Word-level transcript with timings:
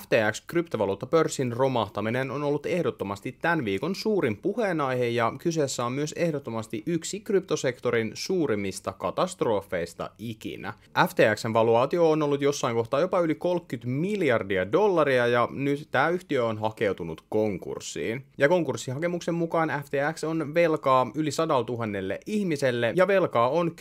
FTX-kryptovaluuttapörssin 0.00 1.52
romahtaminen 1.52 2.30
on 2.30 2.42
ollut 2.42 2.66
ehdottomasti 2.66 3.36
tämän 3.42 3.64
viikon 3.64 3.94
suurin 3.94 4.36
puheenaihe 4.36 5.06
ja 5.06 5.32
kyseessä 5.38 5.84
on 5.84 5.92
myös 5.92 6.12
ehdottomasti 6.12 6.82
yksi 6.86 7.20
kryptosektorin 7.20 8.10
suurimmista 8.14 8.92
katastrofeista 8.92 10.10
ikinä. 10.18 10.72
FTXn 11.08 11.52
valuaatio 11.52 12.10
on 12.10 12.22
ollut 12.22 12.40
jossain 12.40 12.76
kohtaa 12.76 13.00
jopa 13.00 13.20
yli 13.20 13.34
30 13.34 13.88
miljardia 13.88 14.72
dollaria 14.72 15.26
ja 15.26 15.48
nyt 15.50 15.88
tämä 15.90 16.08
yhtiö 16.08 16.44
on 16.44 16.58
hakeutunut 16.58 17.24
konkurssiin. 17.28 18.24
Ja 18.38 18.48
konkurssihakemuksen 18.48 19.34
mukaan 19.34 19.72
FTX 19.84 20.24
on 20.24 20.54
velkaa 20.54 21.10
yli 21.14 21.30
100 21.30 21.54
000 21.54 21.64
ihmiselle 22.26 22.92
ja 22.96 23.06
velkaa 23.06 23.48
on 23.48 23.72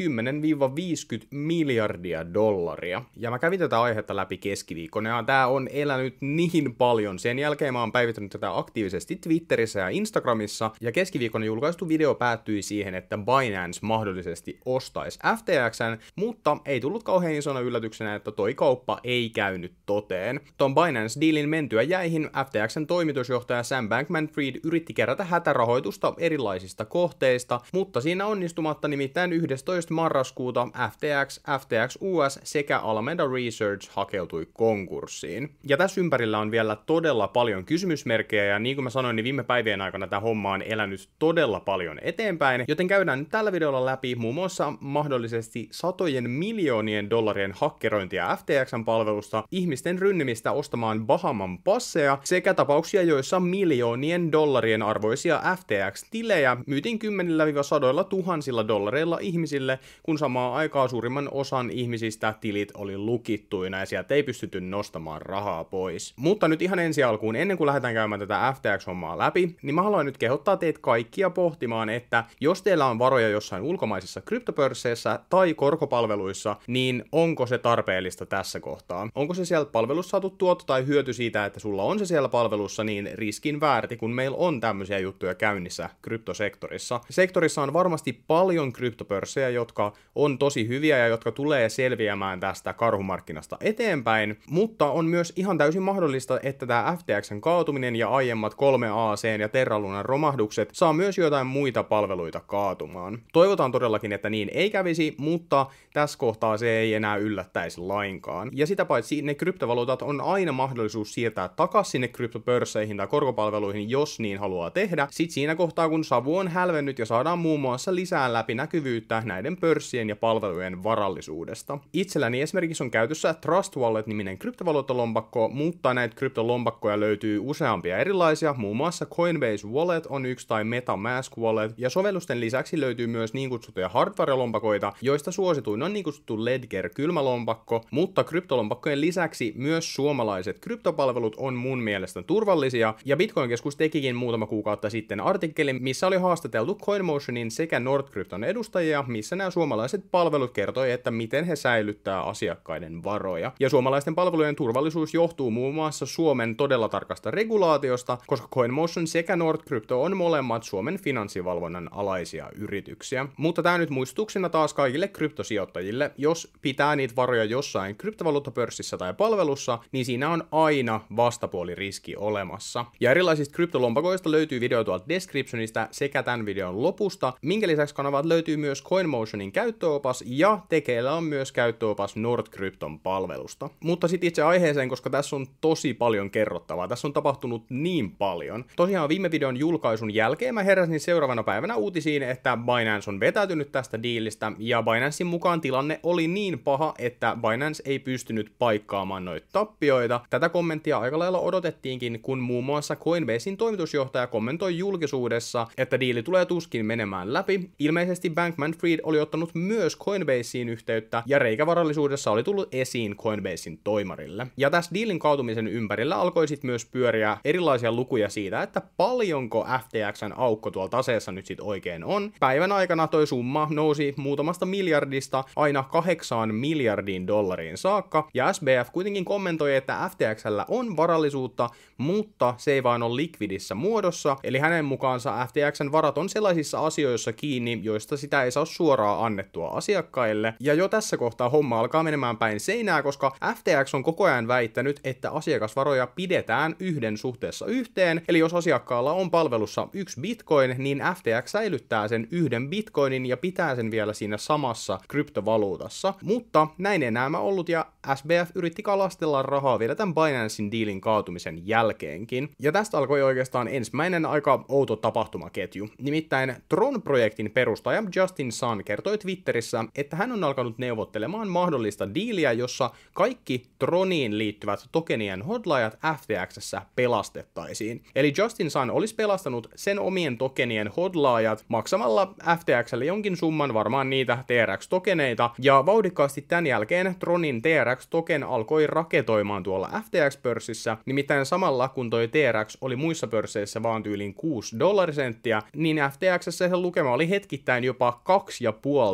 10-50 1.23 1.27
miljardia 1.31 2.33
dollaria. 2.33 3.01
Ja 3.17 3.31
mä 3.31 3.39
kävin 3.39 3.59
tätä 3.59 3.81
aihetta 3.81 4.15
läpi 4.15 4.37
keskiviikkona 4.37 5.09
ja 5.09 5.23
tää 5.23 5.47
on 5.47 5.67
elänyt 5.71 6.00
niin 6.21 6.75
paljon. 6.75 7.19
Sen 7.19 7.39
jälkeen 7.39 7.73
mä 7.73 7.79
oon 7.79 7.91
päivittänyt 7.91 8.31
tätä 8.31 8.57
aktiivisesti 8.57 9.15
Twitterissä 9.15 9.79
ja 9.79 9.89
Instagramissa 9.89 10.71
ja 10.81 10.91
keskiviikkona 10.91 11.45
julkaistu 11.45 11.87
video 11.87 12.15
päättyi 12.15 12.61
siihen, 12.61 12.95
että 12.95 13.17
Binance 13.17 13.79
mahdollisesti 13.81 14.59
ostaisi 14.65 15.19
FTXn, 15.37 15.97
mutta 16.15 16.57
ei 16.65 16.79
tullut 16.79 17.03
kauhean 17.03 17.33
isona 17.33 17.59
yllätyksenä, 17.59 18.15
että 18.15 18.31
toi 18.31 18.53
kauppa 18.53 18.99
ei 19.03 19.29
käynyt 19.29 19.73
toteen. 19.85 20.39
Ton 20.57 20.75
Binance-dealin 20.75 21.49
mentyä 21.49 21.81
jäihin 21.81 22.29
FTXn 22.45 22.87
toimitusjohtaja 22.87 23.63
Sam 23.63 23.89
Bankman-Fried 23.89 24.59
yritti 24.63 24.93
kerätä 24.93 25.23
hätärahoitusta 25.23 26.13
erilaisista 26.17 26.85
kohteista, 26.85 27.59
mutta 27.73 28.01
siinä 28.01 28.25
onnistumatta 28.25 28.87
nimittäin 28.87 29.33
11. 29.33 29.93
marraskuuta 29.93 30.67
FTX, 30.91 31.39
FTX 31.59 31.97
US 32.01 32.39
sekä 32.43 32.79
Alameda 32.79 33.27
Research 33.27 33.89
hakeutui 33.91 34.47
konkurssiin. 34.53 35.55
Ja 35.67 35.77
tässä 35.77 35.90
ympärillä 35.97 36.39
on 36.39 36.51
vielä 36.51 36.75
todella 36.75 37.27
paljon 37.27 37.65
kysymysmerkkejä, 37.65 38.45
ja 38.45 38.59
niin 38.59 38.75
kuin 38.75 38.83
mä 38.83 38.89
sanoin, 38.89 39.15
niin 39.15 39.23
viime 39.23 39.43
päivien 39.43 39.81
aikana 39.81 40.07
tämä 40.07 40.19
homma 40.19 40.51
on 40.51 40.61
elänyt 40.61 41.09
todella 41.19 41.59
paljon 41.59 41.99
eteenpäin, 42.01 42.65
joten 42.67 42.87
käydään 42.87 43.19
nyt 43.19 43.29
tällä 43.29 43.51
videolla 43.51 43.85
läpi 43.85 44.15
muun 44.15 44.35
muassa 44.35 44.73
mahdollisesti 44.79 45.67
satojen 45.71 46.29
miljoonien 46.29 47.09
dollarien 47.09 47.51
hakkerointia 47.55 48.37
FTXn 48.37 48.85
palvelusta, 48.85 49.43
ihmisten 49.51 49.99
rynnimistä 49.99 50.51
ostamaan 50.51 51.07
Bahaman 51.07 51.57
passeja 51.57 52.17
sekä 52.23 52.53
tapauksia, 52.53 53.03
joissa 53.03 53.39
miljoonien 53.39 54.31
dollarien 54.31 54.81
arvoisia 54.81 55.41
FTX-tilejä 55.55 56.57
myytiin 56.67 56.99
kymmenillä 56.99 57.63
sadoilla 57.63 58.03
tuhansilla 58.03 58.67
dollareilla 58.67 59.17
ihmisille, 59.21 59.79
kun 60.03 60.17
samaan 60.17 60.53
aikaan 60.53 60.89
suurimman 60.89 61.29
osan 61.31 61.69
ihmisistä 61.69 62.33
tilit 62.41 62.71
oli 62.75 62.97
lukittuina 62.97 63.79
ja 63.79 63.85
sieltä 63.85 64.15
ei 64.15 64.23
pystytty 64.23 64.61
nostamaan 64.61 65.21
rahaa 65.21 65.63
pois. 65.71 66.13
Mutta 66.15 66.47
nyt 66.47 66.61
ihan 66.61 66.79
ensi 66.79 67.03
alkuun, 67.03 67.35
ennen 67.35 67.57
kuin 67.57 67.65
lähdetään 67.65 67.93
käymään 67.93 68.19
tätä 68.19 68.53
FTX-hommaa 68.57 69.17
läpi, 69.17 69.55
niin 69.61 69.75
mä 69.75 69.81
haluan 69.81 70.05
nyt 70.05 70.17
kehottaa 70.17 70.57
teitä 70.57 70.79
kaikkia 70.81 71.29
pohtimaan, 71.29 71.89
että 71.89 72.23
jos 72.41 72.61
teillä 72.61 72.85
on 72.85 72.99
varoja 72.99 73.29
jossain 73.29 73.63
ulkomaisissa 73.63 74.21
kryptopörsseissä 74.21 75.19
tai 75.29 75.53
korkopalveluissa, 75.53 76.55
niin 76.67 77.03
onko 77.11 77.45
se 77.45 77.57
tarpeellista 77.57 78.25
tässä 78.25 78.59
kohtaa? 78.59 79.09
Onko 79.15 79.33
se 79.33 79.45
sieltä 79.45 79.71
palvelussa 79.71 80.09
saatu 80.09 80.29
tuotto 80.29 80.65
tai 80.65 80.85
hyöty 80.87 81.13
siitä, 81.13 81.45
että 81.45 81.59
sulla 81.59 81.83
on 81.83 81.99
se 81.99 82.05
siellä 82.05 82.29
palvelussa, 82.29 82.83
niin 82.83 83.09
riskin 83.13 83.59
väärti, 83.59 83.97
kun 83.97 84.11
meillä 84.11 84.37
on 84.37 84.59
tämmöisiä 84.59 84.99
juttuja 84.99 85.35
käynnissä 85.35 85.89
kryptosektorissa. 86.01 87.01
Sektorissa 87.09 87.61
on 87.61 87.73
varmasti 87.73 88.23
paljon 88.27 88.73
kryptopörssejä, 88.73 89.49
jotka 89.49 89.93
on 90.15 90.37
tosi 90.37 90.67
hyviä 90.67 90.97
ja 90.97 91.07
jotka 91.07 91.31
tulee 91.31 91.69
selviämään 91.69 92.39
tästä 92.39 92.73
karhumarkkinasta 92.73 93.57
eteenpäin, 93.61 94.39
mutta 94.49 94.91
on 94.91 95.05
myös 95.05 95.33
ihan 95.35 95.57
täysin 95.61 95.81
mahdollista, 95.81 96.39
että 96.43 96.67
tämä 96.67 96.97
FTXn 96.99 97.41
kaatuminen 97.41 97.95
ja 97.95 98.09
aiemmat 98.09 98.53
3AC 98.53 99.41
ja 99.41 99.49
Terralunan 99.49 100.05
romahdukset 100.05 100.69
saa 100.73 100.93
myös 100.93 101.17
jotain 101.17 101.47
muita 101.47 101.83
palveluita 101.83 102.39
kaatumaan. 102.39 103.19
Toivotaan 103.33 103.71
todellakin, 103.71 104.13
että 104.13 104.29
niin 104.29 104.49
ei 104.53 104.69
kävisi, 104.69 105.15
mutta 105.17 105.65
tässä 105.93 106.17
kohtaa 106.17 106.57
se 106.57 106.69
ei 106.69 106.93
enää 106.93 107.15
yllättäisi 107.15 107.81
lainkaan. 107.81 108.49
Ja 108.53 108.67
sitä 108.67 108.85
paitsi 108.85 109.21
ne 109.21 109.35
kryptovaluutat 109.35 110.01
on 110.01 110.21
aina 110.21 110.51
mahdollisuus 110.51 111.13
siirtää 111.13 111.47
takaisin 111.47 111.91
sinne 111.91 112.07
kryptopörsseihin 112.07 112.97
tai 112.97 113.07
korkopalveluihin, 113.07 113.89
jos 113.89 114.19
niin 114.19 114.39
haluaa 114.39 114.69
tehdä. 114.69 115.07
Sitten 115.11 115.33
siinä 115.33 115.55
kohtaa, 115.55 115.89
kun 115.89 116.03
savu 116.03 116.37
on 116.37 116.47
hälvennyt 116.47 116.99
ja 116.99 117.05
saadaan 117.05 117.39
muun 117.39 117.59
muassa 117.59 117.95
lisää 117.95 118.33
läpinäkyvyyttä 118.33 119.21
näiden 119.25 119.57
pörssien 119.57 120.09
ja 120.09 120.15
palvelujen 120.15 120.83
varallisuudesta. 120.83 121.79
Itselläni 121.93 122.41
esimerkiksi 122.41 122.83
on 122.83 122.91
käytössä 122.91 123.33
Trust 123.33 123.77
Wallet-niminen 123.77 124.37
kryptovaluuttalompakko, 124.37 125.49
mutta 125.53 125.93
näitä 125.93 126.15
kryptolompakkoja 126.15 126.99
löytyy 126.99 127.39
useampia 127.43 127.97
erilaisia, 127.97 128.55
muun 128.57 128.77
muassa 128.77 129.05
Coinbase 129.05 129.67
Wallet 129.67 130.05
on 130.05 130.25
yksi 130.25 130.47
tai 130.47 130.63
MetaMask 130.63 131.37
Wallet, 131.37 131.73
ja 131.77 131.89
sovellusten 131.89 132.39
lisäksi 132.39 132.79
löytyy 132.79 133.07
myös 133.07 133.33
niin 133.33 133.49
kutsuttuja 133.49 133.89
hardware-lompakoita, 133.89 134.93
joista 135.01 135.31
suosituin 135.31 135.83
on 135.83 135.93
niin 135.93 136.03
kutsuttu 136.03 136.45
Ledger 136.45 136.89
kylmälompakko, 136.89 137.85
mutta 137.91 138.23
kryptolompakkojen 138.23 139.01
lisäksi 139.01 139.53
myös 139.57 139.95
suomalaiset 139.95 140.59
kryptopalvelut 140.59 141.35
on 141.37 141.53
mun 141.53 141.79
mielestä 141.79 142.23
turvallisia, 142.23 142.93
ja 143.05 143.17
Bitcoin-keskus 143.17 143.75
tekikin 143.75 144.15
muutama 144.15 144.47
kuukautta 144.47 144.89
sitten 144.89 145.19
artikkelin, 145.19 145.77
missä 145.83 146.07
oli 146.07 146.17
haastateltu 146.17 146.77
CoinMotionin 146.85 147.51
sekä 147.51 147.79
Nordcrypton 147.79 148.43
edustajia, 148.43 149.03
missä 149.07 149.35
nämä 149.35 149.49
suomalaiset 149.49 150.03
palvelut 150.11 150.51
kertoi, 150.51 150.91
että 150.91 151.11
miten 151.11 151.45
he 151.45 151.55
säilyttää 151.55 152.21
asiakkaiden 152.21 153.03
varoja. 153.03 153.51
Ja 153.59 153.69
suomalaisten 153.69 154.15
palvelujen 154.15 154.55
turvallisuus 154.55 155.13
johtuu 155.13 155.40
muun 155.49 155.75
muassa 155.75 156.05
Suomen 156.05 156.55
todella 156.55 156.89
tarkasta 156.89 157.31
regulaatiosta, 157.31 158.17
koska 158.27 158.47
CoinMotion 158.47 159.07
sekä 159.07 159.35
Nordcrypto 159.35 160.03
on 160.03 160.17
molemmat 160.17 160.63
Suomen 160.63 160.99
finanssivalvonnan 160.99 161.89
alaisia 161.91 162.49
yrityksiä. 162.55 163.25
Mutta 163.37 163.63
tämä 163.63 163.77
nyt 163.77 163.89
muistutuksena 163.89 164.49
taas 164.49 164.73
kaikille 164.73 165.07
kryptosijoittajille, 165.07 166.11
jos 166.17 166.53
pitää 166.61 166.95
niitä 166.95 167.15
varoja 167.15 167.43
jossain 167.43 167.95
kryptovaluuttapörssissä 167.95 168.97
tai 168.97 169.13
palvelussa, 169.13 169.79
niin 169.91 170.05
siinä 170.05 170.29
on 170.29 170.43
aina 170.51 171.01
vastapuoliriski 171.15 172.15
olemassa. 172.15 172.85
Ja 172.99 173.11
erilaisista 173.11 173.55
kryptolompakoista 173.55 174.31
löytyy 174.31 174.59
video 174.59 174.83
tuolta 174.83 175.05
descriptionista 175.09 175.87
sekä 175.91 176.23
tämän 176.23 176.45
videon 176.45 176.83
lopusta, 176.83 177.33
minkä 177.41 177.67
lisäksi 177.67 177.95
kanavat 177.95 178.25
löytyy 178.25 178.57
myös 178.57 178.83
CoinMotionin 178.83 179.51
käyttöopas 179.51 180.23
ja 180.27 180.59
tekeillä 180.69 181.13
on 181.13 181.23
myös 181.23 181.51
käyttöopas 181.51 182.15
Nordcrypton 182.15 182.99
palvelusta. 182.99 183.69
Mutta 183.79 184.07
sitten 184.07 184.27
itse 184.27 184.41
aiheeseen, 184.43 184.89
koska 184.89 185.09
tässä 185.09 185.30
on 185.35 185.45
tosi 185.61 185.93
paljon 185.93 186.31
kerrottavaa. 186.31 186.87
Tässä 186.87 187.07
on 187.07 187.13
tapahtunut 187.13 187.65
niin 187.69 188.11
paljon. 188.11 188.65
Tosiaan 188.75 189.09
viime 189.09 189.31
videon 189.31 189.57
julkaisun 189.57 190.13
jälkeen 190.13 190.53
mä 190.53 190.63
heräsin 190.63 190.99
seuraavana 190.99 191.43
päivänä 191.43 191.75
uutisiin, 191.75 192.23
että 192.23 192.57
Binance 192.57 193.09
on 193.09 193.19
vetäytynyt 193.19 193.71
tästä 193.71 194.03
diilistä, 194.03 194.51
ja 194.57 194.83
Binancein 194.83 195.27
mukaan 195.27 195.61
tilanne 195.61 195.99
oli 196.03 196.27
niin 196.27 196.59
paha, 196.59 196.93
että 196.97 197.37
Binance 197.41 197.83
ei 197.85 197.99
pystynyt 197.99 198.51
paikkaamaan 198.59 199.25
noita 199.25 199.47
tappioita. 199.51 200.21
Tätä 200.29 200.49
kommenttia 200.49 200.97
aika 200.99 201.19
lailla 201.19 201.39
odotettiinkin, 201.39 202.19
kun 202.21 202.39
muun 202.39 202.63
muassa 202.63 202.95
Coinbasein 202.95 203.57
toimitusjohtaja 203.57 204.27
kommentoi 204.27 204.77
julkisuudessa, 204.77 205.67
että 205.77 205.99
diili 205.99 206.23
tulee 206.23 206.45
tuskin 206.45 206.85
menemään 206.85 207.33
läpi. 207.33 207.69
Ilmeisesti 207.79 208.29
Bankman-Fried 208.29 208.99
oli 209.03 209.19
ottanut 209.19 209.49
myös 209.53 209.97
Coinbaseen 209.97 210.69
yhteyttä, 210.69 211.23
ja 211.25 211.39
reikävarallisuudessa 211.39 212.31
oli 212.31 212.43
tullut 212.43 212.69
esiin 212.71 213.17
Coinbasein 213.17 213.79
toimarille. 213.83 214.47
Ja 214.57 214.69
tässä 214.69 214.91
diilin 214.93 215.19
kaatumisen 215.21 215.67
ympärillä 215.67 216.15
alkoi 216.15 216.47
sitten 216.47 216.69
myös 216.69 216.85
pyöriä 216.85 217.37
erilaisia 217.45 217.91
lukuja 217.91 218.29
siitä, 218.29 218.63
että 218.63 218.81
paljonko 218.97 219.67
FTXn 219.79 220.33
aukko 220.35 220.71
tuolla 220.71 220.89
taseessa 220.89 221.31
nyt 221.31 221.45
sitten 221.45 221.65
oikein 221.65 222.03
on. 222.03 222.33
Päivän 222.39 222.71
aikana 222.71 223.07
toi 223.07 223.27
summa 223.27 223.67
nousi 223.69 224.13
muutamasta 224.17 224.65
miljardista 224.65 225.43
aina 225.55 225.83
kahdeksaan 225.83 226.55
miljardiin 226.55 227.27
dollariin 227.27 227.77
saakka, 227.77 228.27
ja 228.33 228.53
SBF 228.53 228.91
kuitenkin 228.91 229.25
kommentoi, 229.25 229.75
että 229.75 230.09
FTXllä 230.11 230.65
on 230.67 230.97
varallisuutta, 230.97 231.69
mutta 231.97 232.53
se 232.57 232.71
ei 232.71 232.83
vaan 232.83 233.03
ole 233.03 233.15
likvidissä 233.15 233.75
muodossa, 233.75 234.37
eli 234.43 234.59
hänen 234.59 234.85
mukaansa 234.85 235.47
FTXn 235.47 235.91
varat 235.91 236.17
on 236.17 236.29
sellaisissa 236.29 236.85
asioissa 236.85 237.33
kiinni, 237.33 237.79
joista 237.83 238.17
sitä 238.17 238.43
ei 238.43 238.51
saa 238.51 238.65
suoraan 238.65 239.25
annettua 239.25 239.69
asiakkaille, 239.69 240.53
ja 240.59 240.73
jo 240.73 240.87
tässä 240.87 241.17
kohtaa 241.17 241.49
homma 241.49 241.79
alkaa 241.79 242.03
menemään 242.03 242.37
päin 242.37 242.59
seinää, 242.59 243.03
koska 243.03 243.35
FTX 243.55 243.93
on 243.93 244.03
koko 244.03 244.23
ajan 244.23 244.47
väittänyt, 244.47 244.99
että 245.11 245.31
asiakasvaroja 245.31 246.07
pidetään 246.07 246.75
yhden 246.79 247.17
suhteessa 247.17 247.65
yhteen, 247.65 248.21
eli 248.27 248.39
jos 248.39 248.53
asiakkaalla 248.53 249.13
on 249.13 249.31
palvelussa 249.31 249.87
yksi 249.93 250.21
bitcoin, 250.21 250.75
niin 250.77 251.01
FTX 251.15 251.51
säilyttää 251.51 252.07
sen 252.07 252.27
yhden 252.31 252.69
bitcoinin 252.69 253.25
ja 253.25 253.37
pitää 253.37 253.75
sen 253.75 253.91
vielä 253.91 254.13
siinä 254.13 254.37
samassa 254.37 254.99
kryptovaluutassa. 255.07 256.13
Mutta 256.23 256.67
näin 256.77 257.03
ei 257.03 257.11
nämä 257.11 257.39
ollut 257.39 257.69
ja 257.69 257.85
SBF 258.15 258.51
yritti 258.55 258.83
kalastella 258.83 259.41
rahaa 259.41 259.79
vielä 259.79 259.95
tämän 259.95 260.15
Binancein 260.15 260.71
dealin 260.71 261.01
kaatumisen 261.01 261.67
jälkeenkin. 261.67 262.49
Ja 262.59 262.71
tästä 262.71 262.97
alkoi 262.97 263.21
oikeastaan 263.21 263.67
ensimmäinen 263.67 264.25
aika 264.25 264.65
outo 264.69 264.95
tapahtumaketju. 264.95 265.89
Nimittäin 265.97 266.55
Tron-projektin 266.69 267.51
perustaja 267.51 268.03
Justin 268.15 268.51
Sun 268.51 268.83
kertoi 268.85 269.17
Twitterissä, 269.17 269.85
että 269.95 270.15
hän 270.15 270.31
on 270.31 270.43
alkanut 270.43 270.77
neuvottelemaan 270.77 271.47
mahdollista 271.47 272.13
diiliä, 272.13 272.51
jossa 272.51 272.91
kaikki 273.13 273.63
Troniin 273.79 274.37
liittyvät 274.37 274.87
tokenien 275.01 275.41
hodlajat 275.41 275.97
FTXssä 276.17 276.81
pelastettaisiin. 276.95 278.03
Eli 278.15 278.33
Justin 278.37 278.71
Sun 278.71 278.91
olisi 278.91 279.15
pelastanut 279.15 279.69
sen 279.75 279.99
omien 279.99 280.37
tokenien 280.37 280.87
hodlaajat 280.87 281.65
maksamalla 281.67 282.33
FTXlle 282.59 283.05
jonkin 283.05 283.37
summan 283.37 283.73
varmaan 283.73 284.09
niitä 284.09 284.37
TRX-tokeneita, 284.47 285.49
ja 285.59 285.85
vauhdikkaasti 285.85 286.41
tämän 286.41 286.67
jälkeen 286.67 287.15
Tronin 287.19 287.61
TRX-token 287.61 288.43
alkoi 288.43 288.87
raketoimaan 288.87 289.63
tuolla 289.63 289.87
FTX-pörssissä, 289.87 290.97
nimittäin 291.05 291.45
samalla 291.45 291.89
kun 291.89 292.09
toi 292.09 292.27
TRX 292.27 292.77
oli 292.81 292.95
muissa 292.95 293.27
pörsseissä 293.27 293.83
vaan 293.83 294.03
tyylin 294.03 294.33
6 294.33 294.79
dollarisenttiä, 294.79 295.61
niin 295.75 295.97
FTXssä 295.97 296.51
se 296.51 296.77
lukema 296.77 297.13
oli 297.13 297.29
hetkittäin 297.29 297.83
jopa 297.83 298.21